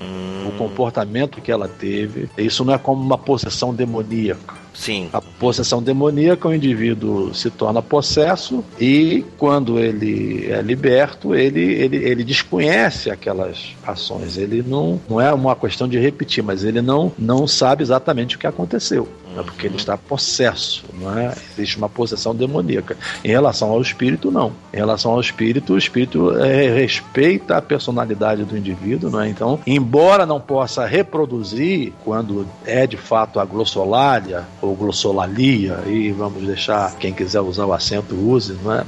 [0.48, 2.30] o comportamento que ela teve.
[2.38, 4.63] Isso não é como uma possessão demoníaca.
[4.74, 5.10] Sim.
[5.14, 11.98] A possessão demoníaca, o indivíduo se torna possesso e quando ele é liberto, ele, ele,
[11.98, 14.38] ele desconhece aquelas ações.
[14.38, 18.40] Ele não, não é uma questão de repetir, mas ele não, não sabe exatamente o
[18.40, 19.08] que aconteceu.
[19.38, 21.34] É porque ele está possesso, não é?
[21.54, 22.98] Existe uma possessão demoníaca.
[23.24, 24.52] Em relação ao espírito, não.
[24.74, 29.30] Em relação ao espírito, o espírito é, respeita a personalidade do indivíduo, não é?
[29.30, 36.46] Então, embora não possa reproduzir quando é de fato a glossolalia ou glossolalia, e vamos
[36.46, 38.86] deixar quem quiser usar o acento use, não é?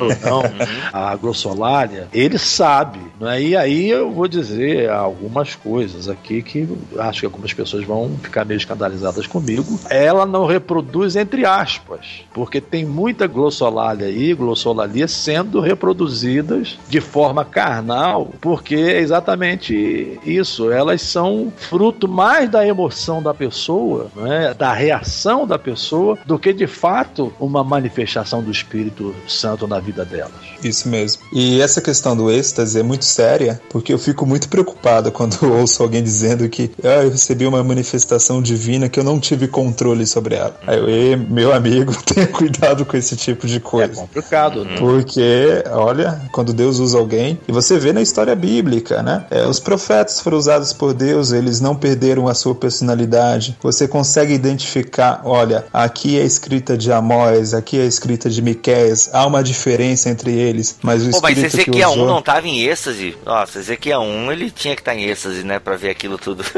[0.00, 0.42] Ou não,
[0.92, 3.40] a glossolalia, ele sabe, não é?
[3.40, 6.68] E aí eu vou dizer algumas coisas aqui que
[6.98, 9.78] acho que algumas pessoas vão ficar meio escandalizadas comigo.
[9.90, 17.44] Ela não reproduz entre aspas, porque tem muita glossolalia aí, glossolalia sendo reproduzidas de forma
[17.44, 20.70] carnal, porque é exatamente isso.
[20.70, 26.52] Elas são fruto mais da emoção da pessoa, né, da reação da pessoa, do que
[26.52, 30.32] de fato uma manifestação do Espírito Santo na vida delas.
[30.62, 31.22] Isso mesmo.
[31.32, 35.82] E essa questão do êxtase é muito séria, porque eu fico muito preocupado quando ouço
[35.82, 39.48] alguém dizendo que ah, eu recebi uma manifestação divina que eu não tive
[39.78, 40.56] controle sobre ela.
[40.66, 43.94] Aí eu, "Ê, meu amigo, tenha cuidado com esse tipo de É coisa.
[43.94, 44.76] complicado, né?
[44.78, 49.24] Porque, olha, quando Deus usa alguém, e você vê na história bíblica, né?
[49.30, 53.56] É, os profetas foram usados por Deus, eles não perderam a sua personalidade.
[53.62, 58.42] Você consegue identificar, olha, aqui é a escrita de Amós, aqui é a escrita de
[58.42, 62.06] Miqueias, há uma diferença entre eles, mas o Pô, mas espírito que Ezequiel 1 usou...
[62.06, 63.16] não tava em êxtase?
[63.24, 65.58] Nossa, Ezequiel 1 ele tinha que estar em êxtase, né?
[65.58, 66.44] Pra ver aquilo tudo.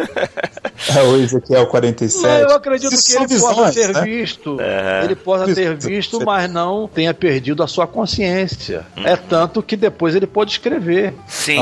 [0.97, 2.25] É o Ezequiel 47.
[2.25, 4.03] Eu acredito Se que que ele visões, possa ter né?
[4.03, 5.05] visto, É.
[5.05, 8.87] ele possa ter visto, mas não tenha perdido a sua consciência.
[9.05, 11.15] É tanto que depois ele pode escrever.
[11.27, 11.59] Sim,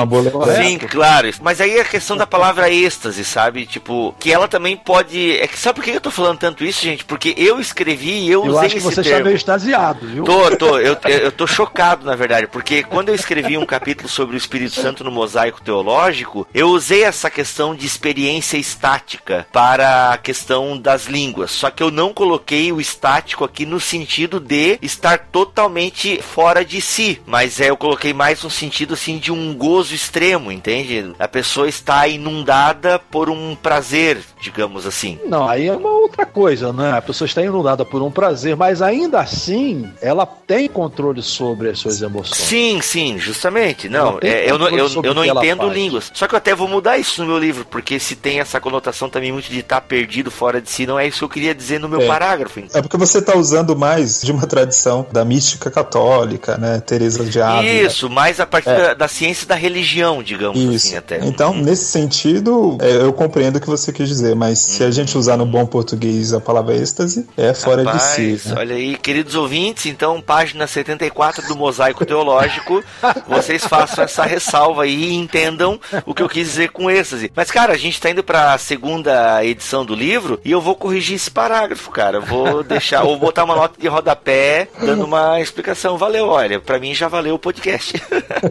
[0.57, 1.31] sim, claro.
[1.41, 3.67] Mas aí a questão da palavra êxtase, sabe?
[3.67, 5.37] Tipo, que ela também pode.
[5.39, 7.05] É que sabe por que eu tô falando tanto isso, gente?
[7.05, 9.27] Porque eu escrevi e eu, Eu usei acho que esse você está termo.
[9.27, 10.25] meio extasiado, viu?
[10.25, 14.09] Tô, tô, eu, eu eu tô chocado, na verdade, porque quando eu escrevi um capítulo
[14.09, 20.13] sobre o Espírito Santo no mosaico teológico, eu usei essa questão de experiência estática para
[20.13, 21.38] a questão das línguas.
[21.47, 26.81] Só que eu não coloquei o estático aqui no sentido de estar totalmente fora de
[26.81, 31.13] si, mas é, eu coloquei mais no sentido assim de um gozo extremo, entende?
[31.19, 35.19] A pessoa está inundada por um prazer, digamos assim.
[35.27, 36.93] Não, aí é uma outra coisa, né?
[36.93, 41.79] A pessoa está inundada por um prazer, mas ainda assim ela tem controle sobre as
[41.79, 42.39] suas emoções.
[42.39, 43.89] Sim, sim, justamente.
[43.89, 45.73] Não, é, eu não, eu, eu não entendo faz.
[45.73, 46.11] línguas.
[46.15, 49.09] Só que eu até vou mudar isso no meu livro, porque se tem essa conotação
[49.09, 51.89] também muito de estar perdido fora de si, não é isso eu queria dizer no
[51.89, 52.07] meu É.
[52.07, 52.61] parágrafo.
[52.73, 56.81] É porque você está usando mais de uma tradição da mística católica, né?
[56.81, 57.65] Teresa de Ávila.
[57.87, 60.87] Isso, mais a partir da, da ciência da religião, digamos Isso.
[60.89, 61.19] assim, até.
[61.25, 65.17] Então, nesse sentido, é, eu compreendo o que você quis dizer, mas se a gente
[65.17, 68.49] usar no bom português a palavra êxtase, é fora Rapaz, de si.
[68.49, 68.55] né?
[68.59, 72.83] olha aí, queridos ouvintes, então, página 74 do Mosaico Teológico,
[73.29, 77.31] vocês façam essa ressalva aí e entendam o que eu quis dizer com êxtase.
[77.35, 81.08] Mas, cara, a gente tá indo pra segunda edição do livro e eu vou corrigir
[81.15, 82.19] esse parágrafo, cara.
[82.19, 85.97] Eu Vou deixar, ou botar uma nota de rodapé dando uma explicação.
[85.99, 88.01] Valeu, olha, pra mim já valeu o podcast.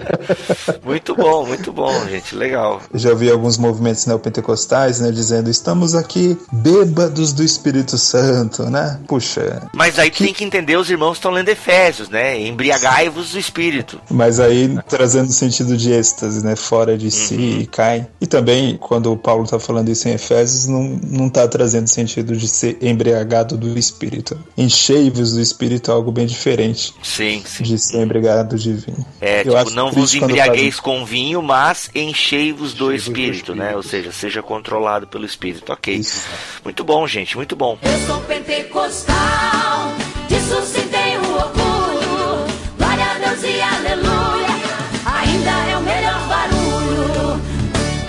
[0.83, 2.81] muito bom, muito bom, gente, legal.
[2.93, 8.99] Já vi alguns movimentos neopentecostais, né, dizendo estamos aqui bêbados do Espírito Santo, né?
[9.07, 12.39] Puxa, Mas aí tu tem que entender, os irmãos estão lendo Efésios, né?
[12.41, 13.99] Embriagai-vos do Espírito.
[14.09, 16.55] mas aí trazendo sentido de êxtase, né?
[16.55, 17.59] Fora de si Uhum.
[17.61, 18.07] e cai.
[18.21, 22.35] E também, quando o Paulo tá falando isso em Efésios, não, não tá trazendo sentido
[22.35, 24.37] de ser embriagado do Espírito.
[24.57, 27.63] Enchei-vos do Espírito é algo bem diferente Sim, sim.
[27.63, 29.05] de ser embriagado de vinho.
[29.21, 33.55] É, Eu tipo, acho não vos embriagueis com vinho, mas enchei-vos do Enchei-vos do espírito,
[33.55, 33.65] né?
[33.65, 33.77] Espírito.
[33.77, 35.71] Ou seja, seja controlado pelo espírito.
[35.71, 35.93] Ok.
[35.95, 36.21] Isso.
[36.63, 37.77] Muito bom, gente, muito bom.
[37.81, 39.95] Eu sou pentecostal,
[40.27, 40.86] disso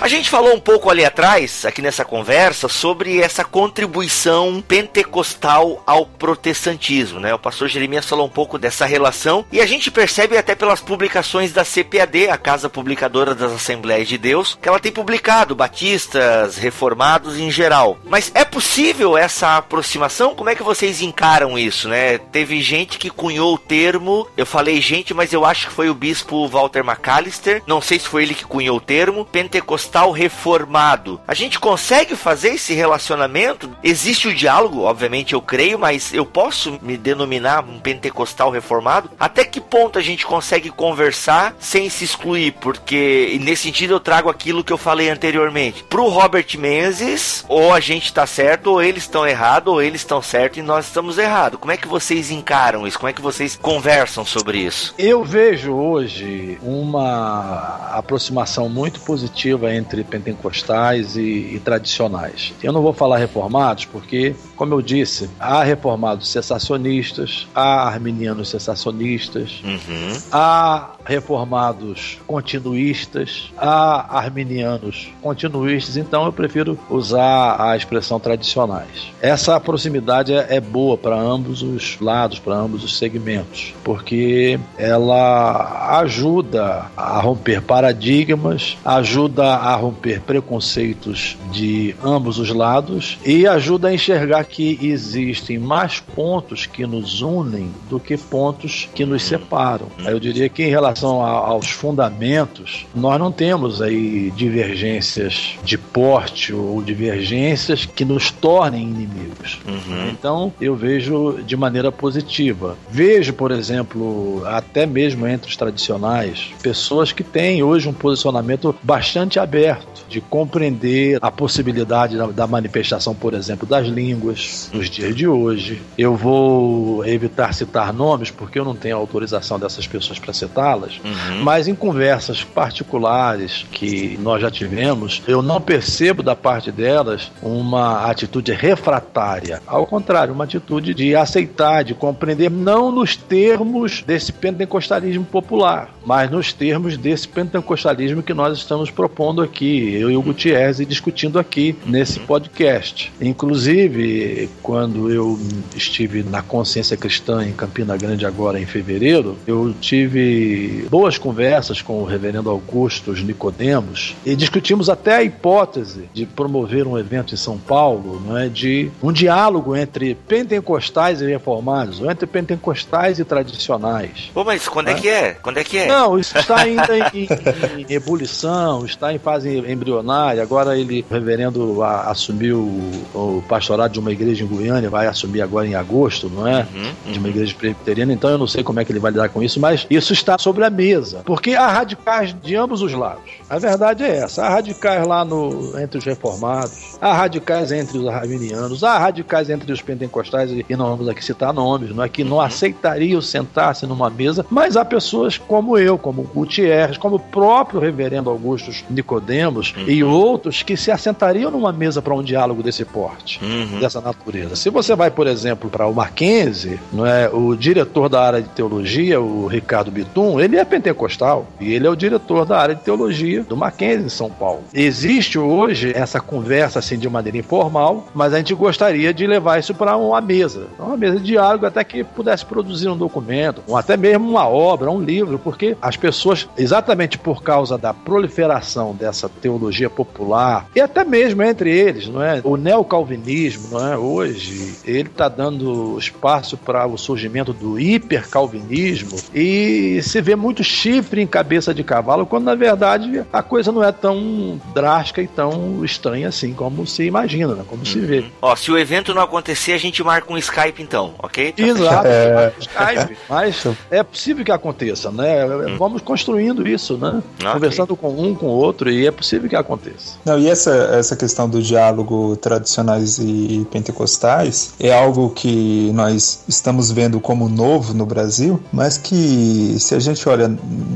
[0.09, 7.19] gente falou um pouco ali atrás, aqui nessa conversa, sobre essa contribuição pentecostal ao protestantismo,
[7.19, 7.33] né?
[7.33, 11.53] O pastor Jeremias falou um pouco dessa relação e a gente percebe até pelas publicações
[11.53, 17.37] da CPAD, a Casa Publicadora das Assembleias de Deus, que ela tem publicado batistas, reformados
[17.37, 17.99] em geral.
[18.03, 20.33] Mas é possível essa aproximação?
[20.33, 22.17] Como é que vocês encaram isso, né?
[22.17, 25.93] Teve gente que cunhou o termo, eu falei gente, mas eu acho que foi o
[25.93, 31.19] bispo Walter McAllister, não sei se foi ele que cunhou o termo, pentecostal reformado.
[31.27, 33.69] A gente consegue fazer esse relacionamento?
[33.83, 39.11] Existe o diálogo, obviamente eu creio, mas eu posso me denominar um pentecostal reformado?
[39.19, 42.53] Até que ponto a gente consegue conversar sem se excluir?
[42.53, 45.83] Porque nesse sentido eu trago aquilo que eu falei anteriormente.
[45.83, 50.21] Pro Robert Menzies, ou a gente tá certo, ou eles estão errados, ou eles estão
[50.21, 51.59] certos e nós estamos errados.
[51.59, 52.97] Como é que vocês encaram isso?
[52.97, 54.93] Como é que vocês conversam sobre isso?
[54.97, 62.53] Eu vejo hoje uma aproximação muito positiva pentecostais e, e tradicionais.
[62.61, 69.61] Eu não vou falar reformados porque, como eu disse, há reformados cessacionistas, há arminianos cessacionistas,
[69.63, 70.17] Uhum.
[70.33, 79.13] há reformados continuistas, há arminianos continuistas, então eu prefiro usar a expressão tradicionais.
[79.21, 85.99] Essa proximidade é, é boa para ambos os lados, para ambos os segmentos, porque ela
[86.01, 93.93] ajuda a romper paradigmas, ajuda a romper preconceitos de ambos os lados e ajuda a
[93.93, 99.87] enxergar que existem mais pontos que nos unem do que pontos que nos separam.
[100.05, 106.53] Eu diria que em relação a- aos fundamentos, nós não temos aí divergências de porte
[106.53, 109.59] ou divergências que nos tornem inimigos.
[109.67, 110.09] Uhum.
[110.09, 112.77] Então, eu vejo de maneira positiva.
[112.89, 119.39] Vejo, por exemplo, até mesmo entre os tradicionais, pessoas que têm hoje um posicionamento bastante
[119.39, 124.38] aberto de compreender a possibilidade da, da manifestação, por exemplo, das línguas
[124.73, 125.81] nos dias de hoje.
[125.97, 131.43] Eu vou evitar citar nomes porque eu não tenho autorização dessas pessoas para citá-las, Uhum.
[131.43, 138.05] mas em conversas particulares que nós já tivemos, eu não percebo da parte delas uma
[138.09, 139.61] atitude refratária.
[139.67, 146.29] Ao contrário, uma atitude de aceitar, de compreender, não nos termos desse pentecostalismo popular, mas
[146.31, 151.37] nos termos desse pentecostalismo que nós estamos propondo aqui, eu e o Gutierrez, e discutindo
[151.39, 153.11] aqui nesse podcast.
[153.21, 155.39] Inclusive, porque quando eu
[155.75, 162.01] estive na consciência cristã em Campina Grande agora em fevereiro, eu tive boas conversas com
[162.01, 167.57] o reverendo Augusto Nicodemos e discutimos até a hipótese de promover um evento em São
[167.57, 174.29] Paulo, não é, de um diálogo entre pentecostais e reformados, ou entre pentecostais e tradicionais.
[174.33, 175.33] Pô, mas quando é, que é?
[175.33, 175.87] Quando é que é?
[175.87, 180.41] Não, isso está ainda em, em- em ebulição, está em fase embrionária.
[180.43, 185.07] Agora ele, o reverendo, a- assumiu o, o pastorado de uma igreja em Goiânia, vai
[185.07, 186.67] assumir agora em agosto, não é?
[186.73, 189.29] Uhum, De uma igreja presbiteriana, então eu não sei como é que ele vai lidar
[189.29, 191.21] com isso, mas isso está sobre a mesa.
[191.25, 193.23] Porque há radicais de ambos os lados.
[193.49, 198.07] A verdade é essa: há radicais lá no, entre os reformados, há radicais entre os
[198.07, 202.23] arminianos, há radicais entre os pentecostais, e não vamos aqui citar nomes, não é que
[202.23, 207.79] não aceitariam sentar-se numa mesa, mas há pessoas como eu, como Gutierrez, como o próprio
[207.79, 213.39] reverendo Augusto Nicodemos e outros que se assentariam numa mesa para um diálogo desse porte
[213.41, 213.79] Uhum.
[213.99, 214.55] Dessa natureza.
[214.55, 218.49] Se você vai, por exemplo, para o Mackenzie, não é, o diretor da área de
[218.49, 222.81] teologia, o Ricardo Bitum, ele é pentecostal e ele é o diretor da área de
[222.81, 224.63] teologia do Mackenzie em São Paulo.
[224.73, 229.73] Existe hoje essa conversa assim de maneira informal, mas a gente gostaria de levar isso
[229.73, 233.97] para uma mesa, uma mesa de diálogo até que pudesse produzir um documento, ou até
[233.97, 239.89] mesmo uma obra, um livro, porque as pessoas, exatamente por causa da proliferação dessa teologia
[239.89, 242.41] popular e até mesmo entre eles, não é?
[242.43, 243.88] O neocalvinismo, não é?
[243.97, 251.21] Hoje ele está dando espaço para o surgimento do hipercalvinismo e se vê muito chifre
[251.21, 255.83] em cabeça de cavalo, quando na verdade a coisa não é tão drástica e tão
[255.83, 257.63] estranha assim como se imagina, né?
[257.67, 258.25] como se vê.
[258.41, 261.51] Ó, se o evento não acontecer, a gente marca um Skype então, ok?
[261.51, 262.53] Tá Exato, É.
[262.59, 263.17] Skype.
[263.29, 265.45] Mas é possível que aconteça, né?
[265.77, 267.21] Vamos construindo isso, né?
[267.39, 267.53] Ok.
[267.53, 270.17] Conversando com um, com o outro, e é possível que aconteça.
[270.25, 276.91] Não, e essa, essa questão do diálogo tradicionais e pentecostais é algo que nós estamos
[276.91, 280.47] vendo como novo no Brasil, mas que se a gente olha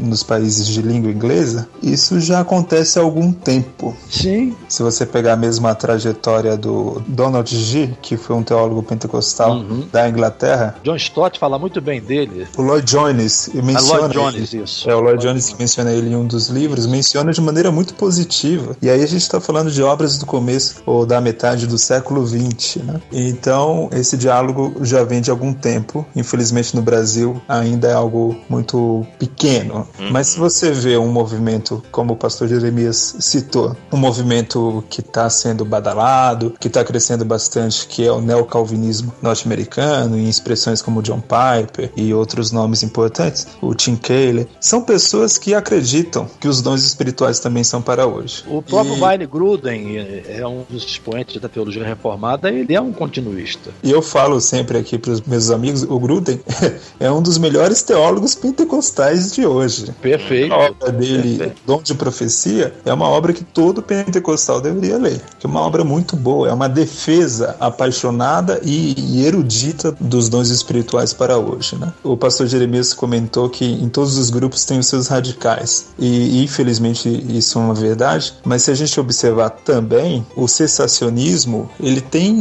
[0.02, 3.96] nos países de língua inglesa, isso já acontece há algum tempo.
[4.10, 4.56] Sim.
[4.68, 9.88] Se você pegar mesmo a trajetória do Donald G., que foi um teólogo pentecostal Uhum.
[9.92, 12.48] da Inglaterra, John Stott fala muito bem dele.
[12.58, 14.64] o Lloyd Jones menciona Lloyd Jones, ele.
[14.64, 14.90] isso.
[14.90, 17.94] É, o Lloyd Jones que menciona ele em um dos livros, menciona de maneira muito
[17.94, 18.76] positiva.
[18.82, 22.26] E aí a gente está falando de obras do começo ou da metade do século
[22.26, 23.02] XX, né?
[23.12, 26.06] Então, esse diálogo já vem de algum tempo.
[26.16, 29.88] Infelizmente, no Brasil, ainda é algo muito pequeno.
[30.12, 35.30] Mas se você vê um movimento, como o pastor Jeremias citou, um movimento que está
[35.30, 41.22] sendo badalado, que está crescendo bastante, que é o neocalvinismo norte-americano, em expressões como John
[41.22, 46.84] Piper e outros nomes importantes, o Tim Keller, são pessoas que acreditam que os dons
[46.84, 48.44] espirituais também são para hoje.
[48.48, 52.82] O próprio E- Wayne Gruden é é um dos expoentes da teologia reformada, ele é
[52.82, 53.72] um continuista.
[53.84, 56.40] E eu falo sempre aqui para os meus amigos, o Gruden
[57.00, 59.94] é um dos melhores teólogos pentecostais de hoje.
[60.02, 60.54] Perfeito.
[60.54, 65.22] A obra dele, Dom de Profecia, é uma obra que todo pentecostal deveria ler.
[65.40, 70.50] Que é uma obra muito boa, é uma defesa apaixonada e, e erudita dos dons
[70.50, 71.76] espirituais para hoje.
[71.76, 71.92] Né?
[72.04, 75.88] O pastor Jeremias comentou que em todos os grupos tem os seus radicais.
[76.00, 82.02] E infelizmente isso é uma verdade, mas se a gente observar também, o cessacionismo ele
[82.02, 82.34] tem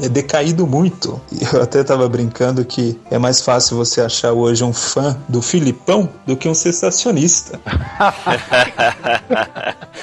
[0.00, 1.20] é, decaído muito.
[1.52, 6.08] Eu até estava brincando que é mais fácil você achar hoje um fã do Filipão
[6.26, 7.60] do que um cessacionista.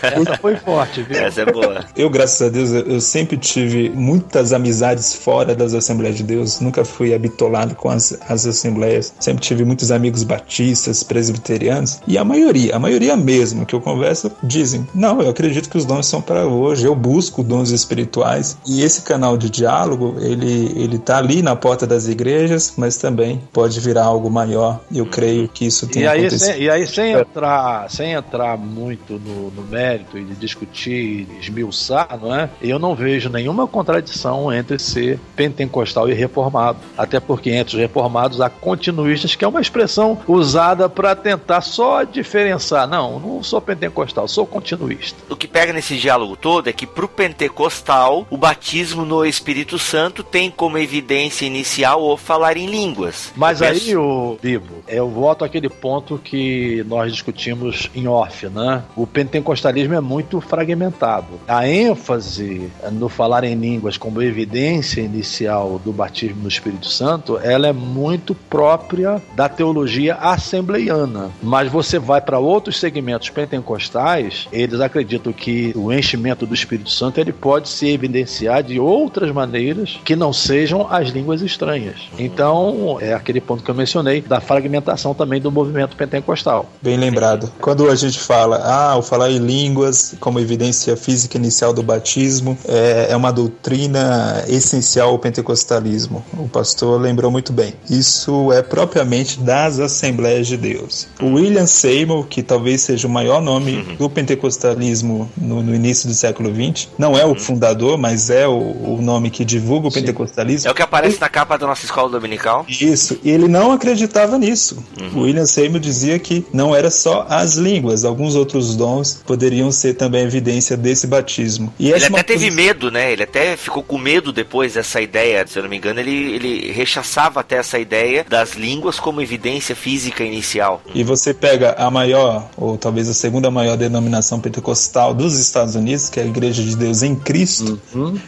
[0.01, 1.19] Essa foi forte, viu?
[1.19, 1.83] Essa é boa.
[1.95, 6.59] Eu, graças a Deus, eu, eu sempre tive muitas amizades fora das Assembleias de Deus.
[6.59, 9.13] Nunca fui habitolado com as, as Assembleias.
[9.19, 11.99] Sempre tive muitos amigos batistas, presbiterianos.
[12.07, 15.85] E a maioria, a maioria mesmo que eu converso, dizem: Não, eu acredito que os
[15.85, 16.85] dons são para hoje.
[16.85, 18.57] Eu busco dons espirituais.
[18.65, 23.41] E esse canal de diálogo, ele, ele tá ali na porta das igrejas, mas também
[23.51, 24.79] pode virar algo maior.
[24.93, 26.53] Eu creio que isso tem E aí, acontecido.
[26.53, 32.19] sem, e aí sem entrar, sem entrar muito no, no mérito e de discutir, esmiuçar,
[32.21, 32.49] não é?
[32.61, 36.79] Eu não vejo nenhuma contradição entre ser pentecostal e reformado.
[36.97, 42.03] Até porque entre os reformados há continuistas, que é uma expressão usada para tentar só
[42.03, 42.87] diferenciar.
[42.87, 45.17] Não, não sou pentecostal, sou continuista.
[45.29, 50.21] O que pega nesse diálogo todo é que pro pentecostal, o batismo no Espírito Santo
[50.21, 53.31] tem como evidência inicial o falar em línguas.
[53.37, 58.47] Mas Eu aí, penso- o Bibo, eu volto àquele ponto que nós discutimos em off,
[58.47, 58.83] né?
[58.97, 61.39] O pentecostalismo é muito fragmentado.
[61.47, 67.67] A ênfase no falar em línguas como evidência inicial do batismo no Espírito Santo, ela
[67.67, 71.31] é muito própria da teologia assembleiana.
[71.41, 77.19] Mas você vai para outros segmentos pentecostais, eles acreditam que o enchimento do Espírito Santo
[77.21, 81.95] ele pode se evidenciar de outras outras maneiras que não sejam as línguas estranhas.
[82.17, 86.69] Então, é aquele ponto que eu mencionei da fragmentação também do movimento pentecostal.
[86.81, 87.51] Bem lembrado.
[87.61, 92.57] Quando a gente fala, ah, o falar em línguas como evidência física inicial do batismo
[92.67, 96.23] é, é uma doutrina essencial ao pentecostalismo.
[96.37, 97.73] O pastor lembrou muito bem.
[97.89, 101.07] Isso é propriamente das Assembleias de Deus.
[101.21, 106.13] O William Seymour, que talvez seja o maior nome do pentecostalismo no, no início do
[106.13, 110.67] século XX, não é o fundador, mas é o, o nome que divulga o pentecostalismo.
[110.67, 112.65] É o que aparece na capa da nossa escola dominical.
[112.69, 114.83] Isso, e ele não acreditava nisso.
[114.99, 115.19] Uhum.
[115.19, 119.95] O William Seymour dizia que não era só as línguas, alguns outros dons poderiam ser
[119.95, 121.73] também evidência desse batismo.
[121.79, 123.11] E Ele é até teve posi- medo, né?
[123.11, 125.45] Ele até ficou com medo depois dessa ideia.
[125.47, 129.75] Se eu não me engano, ele, ele rechaçava até essa ideia das línguas como evidência
[129.75, 130.81] física inicial.
[130.93, 136.09] E você pega a maior, ou talvez a segunda maior denominação pentecostal dos Estados Unidos,
[136.09, 137.79] que é a Igreja de Deus em Cristo,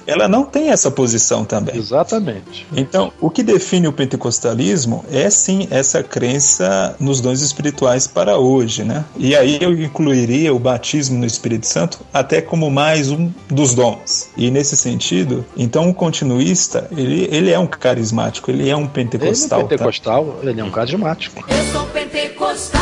[0.08, 1.76] ela não tem essa posição também.
[1.76, 2.66] Exatamente.
[2.76, 8.84] Então, o que define o pentecostalismo é sim essa crença nos dons espirituais para hoje,
[8.84, 9.04] né?
[9.18, 14.30] E aí eu incluiria o batismo no Espírito Santo até como mais um dos dons.
[14.36, 19.60] E nesse sentido, então o continuista, ele, ele é um carismático, ele é um pentecostal.
[19.60, 19.76] Ele é tá?
[19.76, 21.44] pentecostal, ele é um carismático.
[21.48, 22.81] Eu sou pentecostal,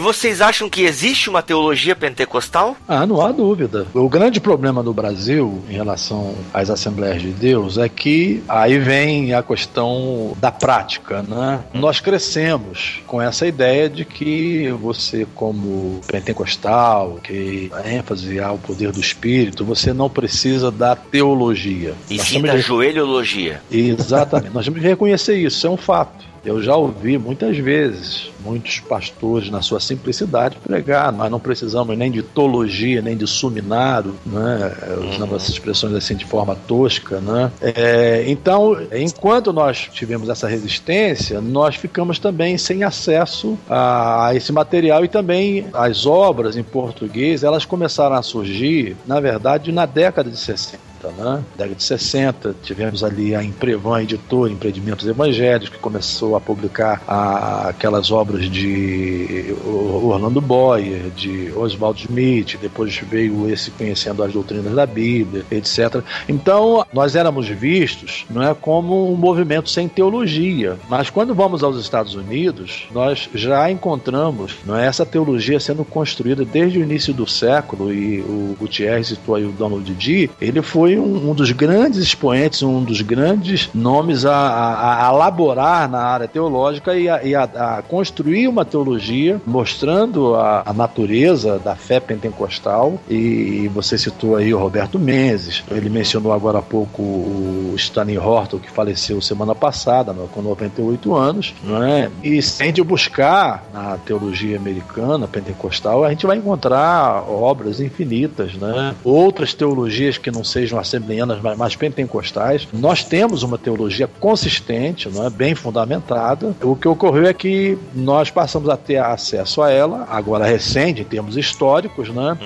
[0.00, 2.76] vocês acham que existe uma teologia pentecostal?
[2.88, 3.86] Ah, não há dúvida.
[3.94, 9.32] O grande problema no Brasil em relação às Assembleias de Deus é que aí vem
[9.34, 11.60] a questão da prática, né?
[11.74, 18.90] Nós crescemos com essa ideia de que você, como pentecostal, que a ênfase ao poder
[18.92, 21.94] do Espírito, você não precisa da teologia.
[22.08, 23.60] E Nós sim da de- joelhologia.
[23.70, 24.54] Exatamente.
[24.54, 26.29] Nós temos que reconhecer isso é um fato.
[26.44, 31.12] Eu já ouvi muitas vezes muitos pastores, na sua simplicidade, pregar.
[31.12, 34.72] Nós não precisamos nem de teologia, nem de suminário, né?
[35.12, 37.20] usando essas expressões assim de forma tosca.
[37.20, 37.52] Né?
[37.60, 44.52] É, então, enquanto nós tivemos essa resistência, nós ficamos também sem acesso a, a esse
[44.52, 50.30] material e também as obras em português, elas começaram a surgir, na verdade, na década
[50.30, 51.42] de 60 né?
[51.56, 57.68] década de 60, tivemos ali a Imprevan Editora, Empreendimentos Evangélicos, que começou a publicar a-
[57.68, 64.84] aquelas obras de Orlando Boyer, de Oswald Smith, depois veio esse Conhecendo as Doutrinas da
[64.86, 66.02] Bíblia, etc.
[66.28, 71.78] Então, nós éramos vistos não é, como um movimento sem teologia, mas quando vamos aos
[71.80, 77.26] Estados Unidos, nós já encontramos não é, essa teologia sendo construída desde o início do
[77.26, 81.98] século, e o Gutierrez citou aí o Donald D., ele foi um, um dos grandes
[82.00, 87.34] expoentes, um dos grandes nomes a, a, a elaborar na área teológica e, a, e
[87.34, 92.98] a, construir uma teologia mostrando a, natureza da fé pentecostal.
[93.08, 98.58] E, você citou aí o Roberto Menezes, ele mencionou agora há pouco o Stanley Horton,
[98.58, 102.10] que faleceu semana passada, no- com 98 anos, não é?
[102.22, 108.94] E gente buscar na teologia americana, pentecostal, a gente vai encontrar obras infinitas, né?
[109.04, 112.66] Outras teologias que não sejam assembleianas, mais pentecostais.
[112.72, 115.30] Nós temos uma teologia consistente, não é?
[115.30, 116.54] bem fundamentada.
[116.62, 121.04] O que ocorreu é que nós passamos a ter acesso a ela, agora recente, em
[121.04, 122.36] termos históricos, né?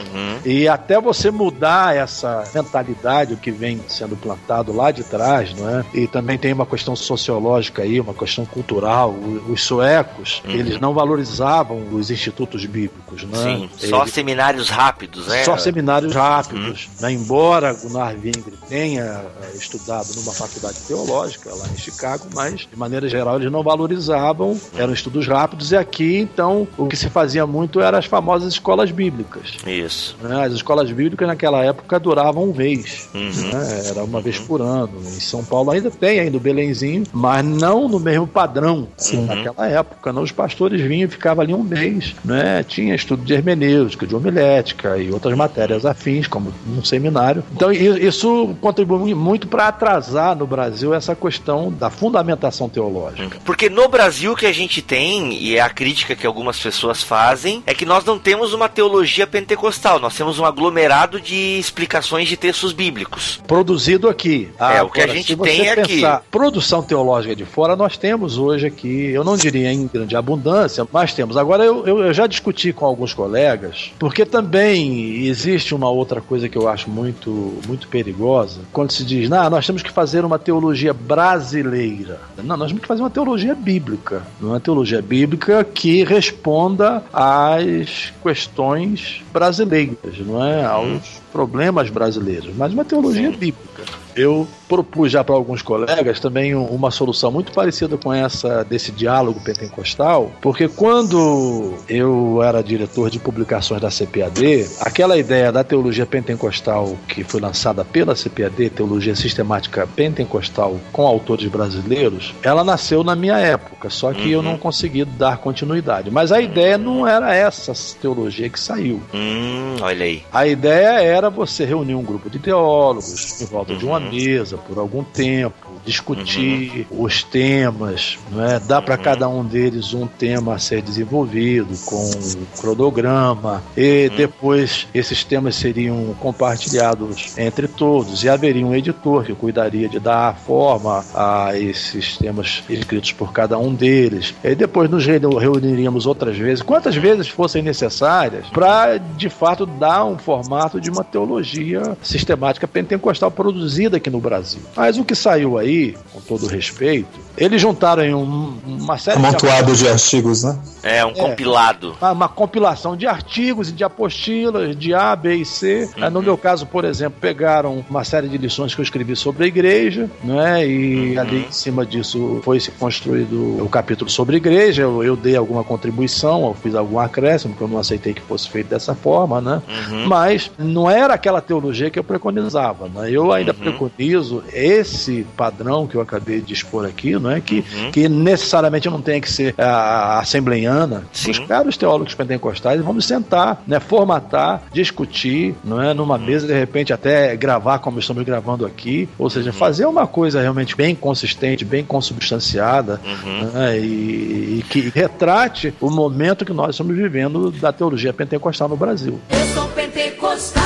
[0.44, 5.68] E até você mudar essa mentalidade, o que vem sendo plantado lá de trás, não
[5.68, 5.84] é?
[5.94, 9.14] E também tem uma questão sociológica aí, uma questão cultural.
[9.48, 10.50] Os suecos, Uhum.
[10.52, 13.38] eles não valorizavam os institutos bíblicos, né?
[13.78, 15.44] Sim, só seminários rápidos, né?
[15.44, 16.88] só seminários rápidos.
[17.00, 17.12] né?
[17.12, 19.02] Embora Gunnar Wingre tenha
[19.42, 24.58] eh, estudado numa faculdade teológica lá em Chicago, mas de maneira geral eles não valorizavam,
[24.76, 28.90] eram estudos rápidos, e aqui então o que se fazia muito eram as famosas escolas
[28.90, 29.56] bíblicas.
[29.66, 30.16] Isso.
[30.22, 30.44] né?
[30.46, 33.08] As escolas bíblicas naquela época duravam um mês.
[33.14, 33.30] Uhum.
[33.52, 33.82] né?
[33.90, 34.90] Era uma vez por ano.
[35.00, 39.26] Em São Paulo ainda tem ainda o Belenzinho, mas não no mesmo padrão Sim.
[39.26, 40.12] naquela época.
[40.12, 42.14] Não, os pastores vinham e ficavam ali um mês.
[42.24, 42.62] Né?
[42.64, 47.42] Tinha estudo de hermenêutica, de homilética e outras matérias afins, como um seminário.
[47.52, 53.38] Então i- isso contribui muito para atrasar no Brasil essa questão da fundamentação teológica.
[53.44, 57.02] Porque no Brasil o que a gente tem, e é a crítica que algumas pessoas
[57.02, 62.28] fazem, é que nós não temos uma teologia pentecostal, nós temos um aglomerado de explicações
[62.28, 63.40] de textos bíblicos.
[63.46, 64.48] Produzido aqui.
[64.58, 66.00] É, o que a gente tem é aqui.
[66.30, 71.12] Produção teológica de fora, nós temos hoje aqui, eu não diria em grande abundância, mas
[71.12, 71.36] temos.
[71.36, 76.48] Agora, eu, eu- eu já discuti com alguns colegas, porque também existe uma outra coisa
[76.48, 80.36] que eu acho muito, muito perigosa quando se diz, nah, nós temos que fazer uma
[80.36, 82.20] teologia brasileira.
[82.42, 84.24] Não, nós temos que fazer uma teologia bíblica.
[84.40, 90.64] Uma teologia bíblica que responda às questões brasileiras, não é?
[90.64, 93.84] Aos problemas brasileiros, mas uma teologia bíblica.
[94.16, 99.40] Eu propus já para alguns colegas também uma solução muito parecida com essa desse diálogo
[99.40, 106.96] pentecostal, porque quando eu era diretor de publicações da CPAD, aquela ideia da teologia pentecostal
[107.08, 113.38] que foi lançada pela CPAD, Teologia Sistemática Pentecostal com autores brasileiros, ela nasceu na minha
[113.38, 116.10] época, só que eu não consegui dar continuidade.
[116.10, 119.02] Mas a ideia não era essa teologia que saiu.
[119.12, 120.22] Hum, olha aí.
[120.32, 124.78] A ideia era você reunir um grupo de teólogos em volta de uma mesa por
[124.78, 128.58] algum tempo, discutir os temas, não é?
[128.60, 134.86] Dar para cada um deles um tema a ser desenvolvido com um cronograma e depois
[134.94, 141.04] esses temas seriam compartilhados entre todos e haveria um editor que cuidaria de dar forma
[141.14, 144.34] a esses temas escritos por cada um deles.
[144.42, 150.04] E depois nos reuni- reuniríamos outras vezes, quantas vezes fossem necessárias, para de fato dar
[150.04, 154.60] um formato de uma teologia sistemática pentecostal produzida aqui no Brasil.
[154.76, 155.63] Mas o que saiu aí,
[156.12, 160.58] com todo respeito, eles juntaram em um- uma série de Amontoado de artigos, né?
[160.82, 161.96] É, um compilado.
[162.00, 165.88] uma, uma compilação de artigos e de apostilas de A, B e C.
[165.96, 166.04] Uhum.
[166.04, 169.44] Eh, No meu caso, por exemplo, pegaram uma série de lições que eu escrevi sobre
[169.44, 170.66] a igreja, né?
[170.66, 171.20] E Uhum.
[171.20, 174.82] ali em cima disso foi se construído o capítulo sobre a igreja.
[174.82, 178.48] Eu, eu dei alguma contribuição, eu fiz algum acréscimo, que eu não aceitei que fosse
[178.48, 179.62] feito dessa forma, né?
[179.68, 180.06] Uhum.
[180.06, 183.10] Mas não era aquela teologia que eu preconizava, né?
[183.10, 183.58] Eu ainda Uhum.
[183.58, 185.53] preconizo esse padrão
[185.88, 187.40] que eu acabei de expor aqui, não é?
[187.40, 187.90] Que, Uhum.
[187.90, 191.04] que necessariamente não tem que ser a, a assembleiana.
[191.12, 191.28] Sim.
[191.28, 193.80] Buscar os teólogos pentecostais e vamos sentar, né?
[193.80, 195.94] Formatar, discutir, não é?
[195.94, 196.24] Numa Uhum.
[196.24, 199.08] mesa, de repente, até gravar como estamos gravando aqui.
[199.18, 199.56] Ou seja, Uhum.
[199.56, 203.50] fazer uma coisa realmente bem consistente, bem consubstanciada, Uhum.
[203.52, 203.78] né?
[203.78, 209.20] e, e que retrate o momento que nós estamos vivendo da teologia pentecostal no Brasil.
[209.30, 210.62] Eu sou pentecostal,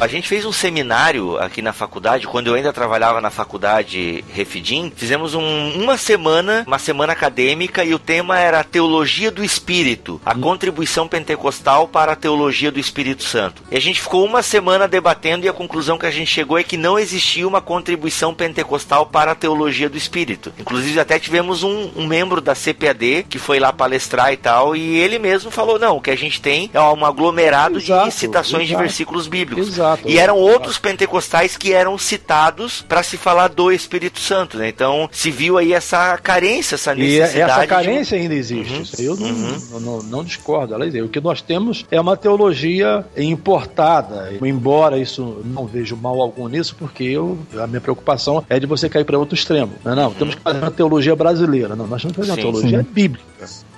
[0.00, 4.90] A gente fez um seminário aqui na faculdade, quando eu ainda trabalhava na faculdade Refidim.
[4.96, 10.34] Fizemos um- uma semana, uma semana acadêmica, e o tema era Teologia do Espírito, a
[10.34, 13.62] contribuição pentecostal para a teologia do Espírito Santo.
[13.70, 16.62] E a gente ficou uma semana debatendo, e a conclusão que a gente chegou é
[16.64, 20.50] que não existia uma contribuição pentecostal para a teologia do Espírito.
[20.58, 24.96] Inclusive, até tivemos um, um membro da CPAD que foi lá palestrar e tal, e
[24.96, 28.66] ele mesmo falou: não, o que a gente tem é um aglomerado Exato, de citações
[28.66, 28.82] de exato.
[28.82, 29.68] versículos bíblicos.
[29.68, 29.89] Exato.
[30.04, 34.68] E eram outros pentecostais que eram citados para se falar do Espírito Santo, né?
[34.68, 37.50] Então se viu aí essa carência, essa E necessidade.
[37.50, 38.82] essa de- carência ainda existe.
[38.82, 40.74] Isso aí eu não, não, não- não discordo.
[40.74, 41.02] Ela existe.
[41.04, 44.32] O que nós temos é uma teologia importada.
[44.42, 48.88] Embora isso não vejo mal algum nisso, porque eu, a minha preocupação é de você
[48.88, 49.72] cair para outro extremo.
[49.84, 51.74] Não, não, temos que fazer uma teologia brasileira.
[51.76, 52.46] Não, nós temos que fazer Sim.
[52.46, 52.86] uma teologia Sim.
[52.92, 53.24] bíblica.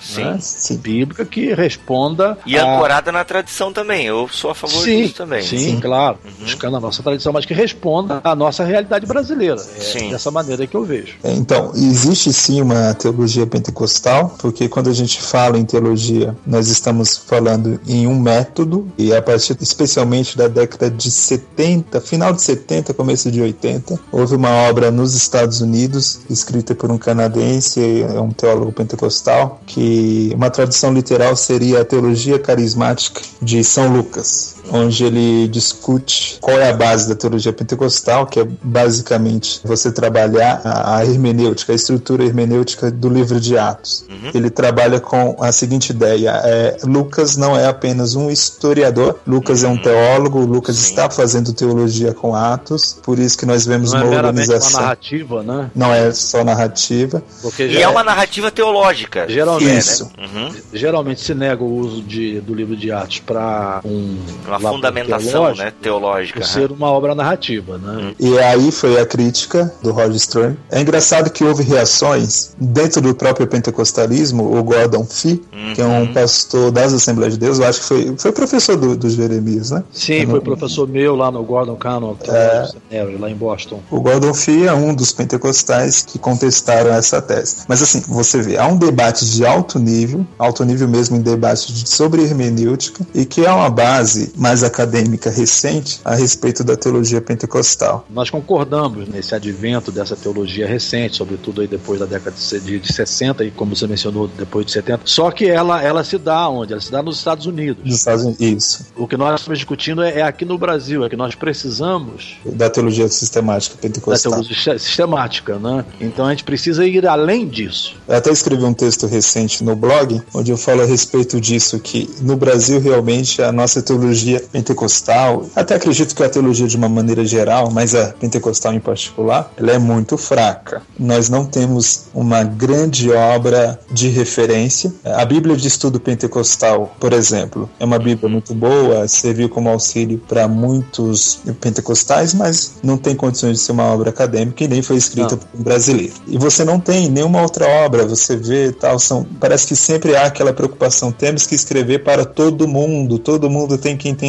[0.03, 0.25] Sim.
[0.25, 0.39] né?
[0.41, 0.77] Sim.
[0.77, 4.07] Bíblica que responda E a- ancorada na tradição também.
[4.07, 5.43] Eu sou a favor Sim, disso também.
[5.43, 9.55] sim, claro, buscando a nossa tradição, mas que responda à nossa realidade brasileira.
[9.57, 10.11] É Sim.
[10.11, 11.15] dessa maneira que eu vejo.
[11.23, 16.69] É, Então, existe sim uma teologia pentecostal, porque quando a gente fala em teologia, nós
[16.69, 22.43] estamos falando em um método, e a partir especialmente da década de 70, final de
[22.43, 28.21] 70, começo de 80, houve uma obra nos Estados Unidos, escrita por um canadense, é
[28.21, 29.92] um teólogo pentecostal, que
[30.35, 36.71] uma tradução literal seria a teologia carismática de São Lucas, onde ele discute qual é
[36.71, 42.91] a base da teologia pentecostal, que é basicamente você trabalhar a, hermenêutica, a estrutura hermenêutica
[42.91, 44.05] do livro de Atos.
[44.35, 49.69] Ele trabalha com a seguinte ideia: é, Lucas não é apenas um historiador, Lucas é
[49.69, 54.05] um teólogo, Lucas está fazendo teologia com Atos, por isso que nós vemos Não é
[54.05, 54.81] uma uma organização.
[54.81, 55.71] narrativa, né?
[55.75, 57.23] Não é só narrativa.
[57.43, 59.27] Porque E já é uma narrativa teológica.
[59.29, 60.11] Geralmente, Isso.
[60.19, 60.55] Uhum.
[60.73, 64.17] geralmente se nega o uso de, do livro de Atos para um
[64.53, 66.41] Uma labor fundamentação teológico, né, teológica.
[66.41, 66.53] por aham.
[66.53, 68.15] ser uma obra narrativa, né?
[68.21, 70.57] E aí foi a crítica do Roger Stern.
[70.71, 74.57] É engraçado que houve reações dentro do próprio pentecostalismo.
[74.59, 75.43] O Gordon Fee,
[75.75, 78.97] que é um pastor das Assembleias de Deus, eu acho que foi, foi professor do,
[78.97, 79.83] dos Jeremias, né?
[79.93, 82.67] Sim, Eu foi não- professor meu lá no Gordon Cannon, É.
[82.67, 83.81] Seminary, lá em Boston.
[83.91, 87.57] O Gordon Fee é um dos pentecostais que contestaram essa tese.
[87.69, 91.21] Mas assim, você vê, há um debate de alto alto nível, alto nível mesmo em
[91.21, 96.77] debate de- sobre hermenêutica, e que é uma base mais acadêmica recente a respeito da
[96.77, 98.05] teologia pentecostal.
[98.11, 102.93] Nós concordamos nesse advento dessa teologia recente, sobretudo aí depois da década de, de, de
[102.93, 105.03] 60 e como você mencionou, depois de 70.
[105.05, 106.73] Só que ela, ela se dá onde?
[106.73, 107.85] Ela se dá nos Estados Unidos.
[107.85, 111.09] Dos Estados Unidos, isso, O que nós estamos discutindo é, é aqui no Brasil, é
[111.09, 114.33] que nós precisamos da teologia sistemática da pentecostal.
[114.33, 115.85] teologia sistemática, né?
[116.01, 117.95] Então a gente precisa ir além disso.
[118.09, 122.11] Eu até escrevi um texto recente no blog, onde eu falo a respeito disso, que
[122.23, 127.25] no Brasil realmente a nossa teologia pentecostal, até acredito que a teologia de uma maneira
[127.25, 130.83] geral, mas a pentecostal em particular, ela é muito fraca.
[130.99, 134.93] Nós não temos uma grande obra de referência.
[135.05, 140.19] A Bíblia de Estudo Pentecostal, por exemplo, é uma Bíblia muito boa, serviu como auxílio
[140.29, 144.97] para muitos pentecostais, mas não tem condições de ser uma obra acadêmica e nem foi
[144.97, 145.39] escrita Não.
[145.39, 146.15] por um brasileiro.
[146.27, 150.27] E você não tem nenhuma outra obra, você vê tal, são, parece que sempre há
[150.27, 154.22] aquela preocupação, temos que escrever para todo mundo, todo mundo tem que entender.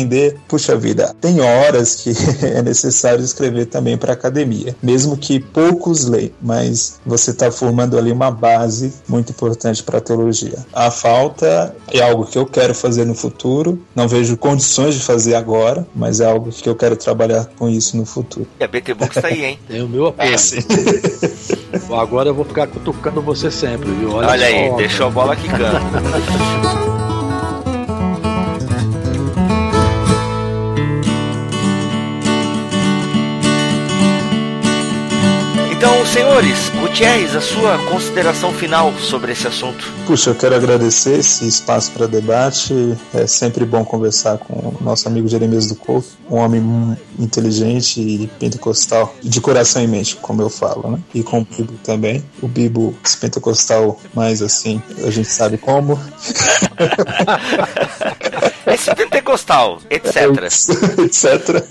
[0.47, 2.11] Puxa vida, tem horas que
[2.45, 7.97] é necessário escrever também para a academia, mesmo que poucos leiam, mas você está formando
[7.97, 10.65] ali uma base muito importante para a teologia.
[10.73, 15.35] A falta é algo que eu quero fazer no futuro, não vejo condições de fazer
[15.35, 18.47] agora, mas é algo que eu quero trabalhar com isso no futuro.
[18.59, 19.59] E a BT Books tá aí, hein?
[19.67, 20.33] Tem o meu apoio.
[21.91, 24.11] Agora eu vou ficar cutucando você sempre, viu?
[24.13, 24.75] Olha, só, aí, ó.
[24.77, 27.12] deixou a bola quicando.
[36.13, 39.91] Senhores, Gutierrez, a sua consideração final sobre esse assunto.
[40.05, 42.95] Puxa, eu quero agradecer esse espaço para debate.
[43.15, 48.27] É sempre bom conversar com o nosso amigo Jeremias do Couto, um homem inteligente e
[48.39, 50.99] pentecostal, de coração e mente, como eu falo, né?
[51.15, 52.23] E com o Bibo também.
[52.43, 55.99] O Bibo pentecostal, mais assim, a gente sabe como.
[58.65, 60.15] Esse pentecostal, etc.
[60.97, 61.63] etc.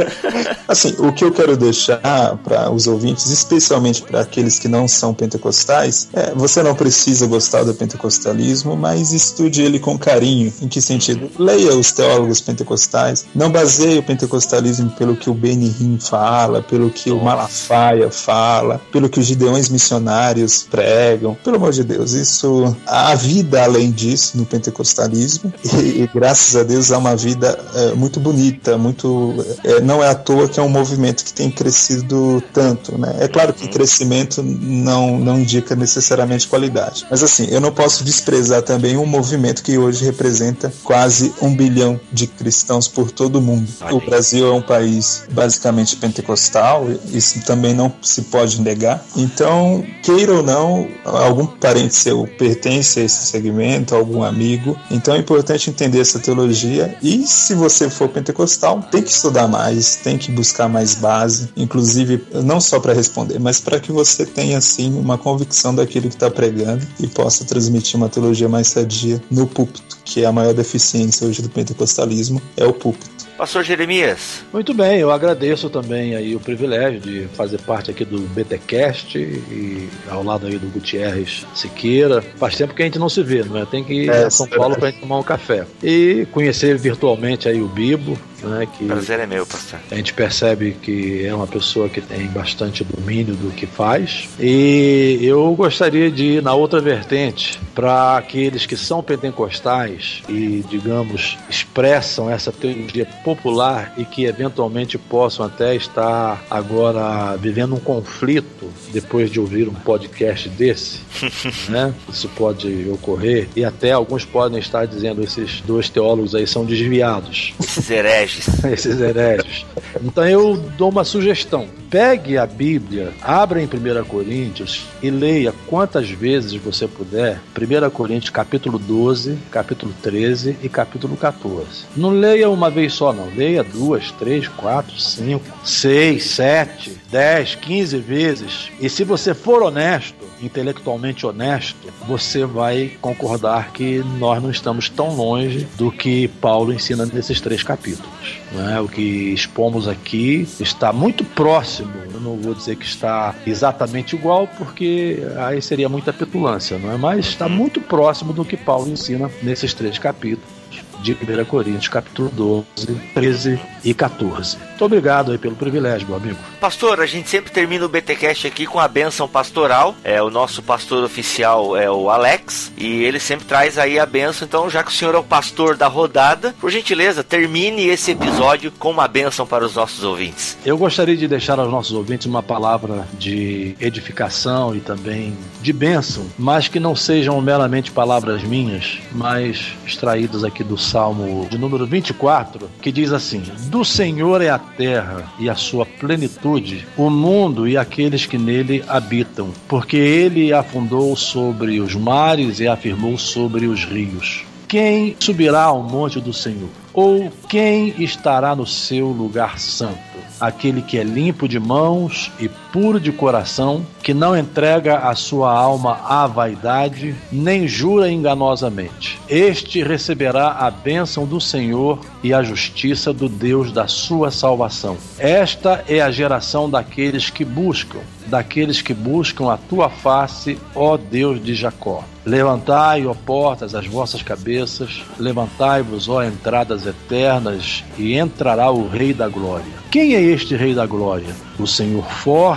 [0.68, 5.12] Assim, o que eu quero deixar para os ouvintes, especialmente para aqueles que não são
[5.12, 10.52] pentecostais, é você não precisa gostar do pentecostalismo, mas estude ele com carinho.
[10.62, 11.30] Em que sentido?
[11.38, 17.10] Leia os teólogos pentecostais, não baseie o pentecostalismo pelo que o Benihim fala, pelo que
[17.10, 21.36] o Malafaia fala, pelo que os gideões missionários pregam.
[21.44, 26.62] Pelo amor de Deus, isso há vida além disso no pentecostalismo e, e graças a
[26.62, 30.62] Deus há uma vida é, muito bonita, muito é, não é à toa que é
[30.62, 33.16] um movimento que tem crescido tanto, né?
[33.20, 38.62] É claro que crescimento não não indica necessariamente qualidade, mas assim eu não posso desprezar
[38.62, 43.68] também um movimento que hoje representa quase um bilhão de cristãos por todo o mundo.
[43.90, 49.04] O Brasil é um país basicamente pentecostal, isso também não se pode negar.
[49.16, 54.76] Então, queira ou não, algum parente seu pertence a esse segmento, algum amigo.
[54.90, 59.96] Então é importante entender essa teologia e se você for pentecostal, tem que estudar mais,
[59.96, 64.58] tem que buscar mais base, inclusive não só para responder, mas para que você tenha
[64.58, 69.46] assim uma convicção daquilo que está pregando e possa transmitir uma teologia mais sadia no
[69.46, 73.21] púlpito, que é a maior deficiência hoje do pentecostalismo, é o púlpito.
[73.36, 78.20] Pastor Jeremias, Muito bem, eu agradeço também aí o privilégio de fazer parte aqui do
[78.20, 82.22] BTcast e ao lado aí do Gutierrez Siqueira.
[82.36, 83.64] Faz tempo que a gente não se vê, não é?
[83.64, 84.80] Tem que ir É, a São é Paulo verdade.
[84.80, 85.64] pra gente tomar um café.
[85.82, 88.68] E conhecer virtualmente aí o Bibo, né?
[88.78, 89.80] Que prazer é meu, pastor.
[89.90, 94.28] a gente percebe que é uma pessoa que tem bastante domínio do que faz.
[94.38, 101.38] E eu gostaria de ir na outra vertente para aqueles que são pentecostais e, digamos,
[101.48, 109.30] expressam essa teologia popular e que eventualmente possam até estar agora vivendo um conflito depois
[109.30, 111.00] de ouvir um podcast desse,
[111.68, 111.94] né?
[112.08, 117.54] Isso pode ocorrer e até alguns podem estar dizendo esses dois teólogos aí são desviados
[117.58, 118.64] Esses hereges.
[118.64, 119.64] esses hereges.
[120.02, 121.66] Então eu dou uma sugestão.
[121.90, 128.30] Pegue a Bíblia, abra em 1 Coríntios e leia quantas vezes você puder 1 Coríntios
[128.30, 131.84] capítulo 12, capítulo 13 e capítulo 14.
[131.94, 133.28] Não leia uma vez só, não.
[133.34, 138.70] Leia duas, três, quatro, cinco, seis, sete, dez, quinze vezes.
[138.80, 141.76] E se você for honesto, intelectualmente honesto,
[142.06, 147.62] você vai concordar que nós não estamos tão longe do que Paulo ensina nesses três
[147.62, 148.10] capítulos.
[148.50, 148.80] né?
[148.80, 154.48] O que expomos aqui está muito próximo, eu não vou dizer que está exatamente igual,
[154.58, 156.96] porque aí seria muita petulância, não é?
[156.96, 160.61] mas está muito próximo do que Paulo ensina nesses três capítulos.
[161.02, 164.56] De 1 Coríntios, capítulo 12, 13 e 14.
[164.56, 166.38] Muito obrigado aí pelo privilégio, meu amigo.
[166.60, 169.94] Pastor, a gente sempre termina o BTcast aqui com a bênção pastoral.
[170.04, 174.46] É o nosso pastor oficial é o Alex e ele sempre traz aí a bênção.
[174.46, 178.72] Então, já que o senhor é o pastor da rodada, por gentileza, termine esse episódio
[178.78, 180.56] com uma bênção para os nossos ouvintes.
[180.64, 186.26] Eu gostaria de deixar aos nossos ouvintes uma palavra de edificação e também de bênção,
[186.38, 192.68] mas que não sejam meramente palavras minhas, mas extraídas aqui do Salmo de número 24,
[192.82, 197.78] que diz assim: Do Senhor é a terra e a sua plenitude, o mundo e
[197.78, 204.44] aqueles que nele habitam, porque ele afundou sobre os mares e afirmou sobre os rios.
[204.68, 206.68] Quem subirá ao monte do Senhor?
[206.92, 210.12] Ou quem estará no seu lugar santo?
[210.42, 215.52] aquele que é limpo de mãos e puro de coração, que não entrega a sua
[215.52, 219.20] alma à vaidade, nem jura enganosamente.
[219.28, 224.96] Este receberá a bênção do Senhor e a justiça do Deus da sua salvação.
[225.18, 231.42] Esta é a geração daqueles que buscam, daqueles que buscam a tua face, ó Deus
[231.42, 232.02] de Jacó.
[232.24, 239.28] Levantai, ó portas, as vossas cabeças, levantai-vos, ó entradas eternas, e entrará o Rei da
[239.28, 239.72] Glória.
[239.90, 241.34] Quem é este Rei da Glória?
[241.58, 242.04] O Senhor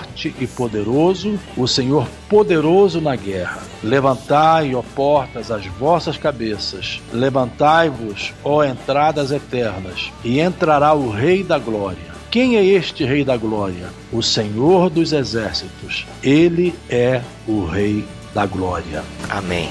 [0.05, 3.59] forte e poderoso, o Senhor poderoso na guerra.
[3.83, 11.57] Levantai, ó portas, as vossas cabeças, levantai-vos, ó entradas eternas, e entrará o Rei da
[11.57, 12.15] Glória.
[12.29, 13.87] Quem é este Rei da Glória?
[14.11, 16.05] O Senhor dos Exércitos.
[16.21, 19.03] Ele é o Rei da Glória.
[19.29, 19.69] Amém.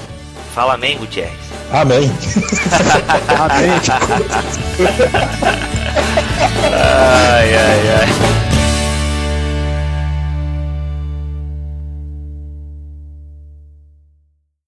[0.53, 1.35] Fala amém, Gutierrez.
[1.71, 2.09] Amém.
[3.37, 3.71] Amém.
[6.67, 8.44] Ai, ai, ai.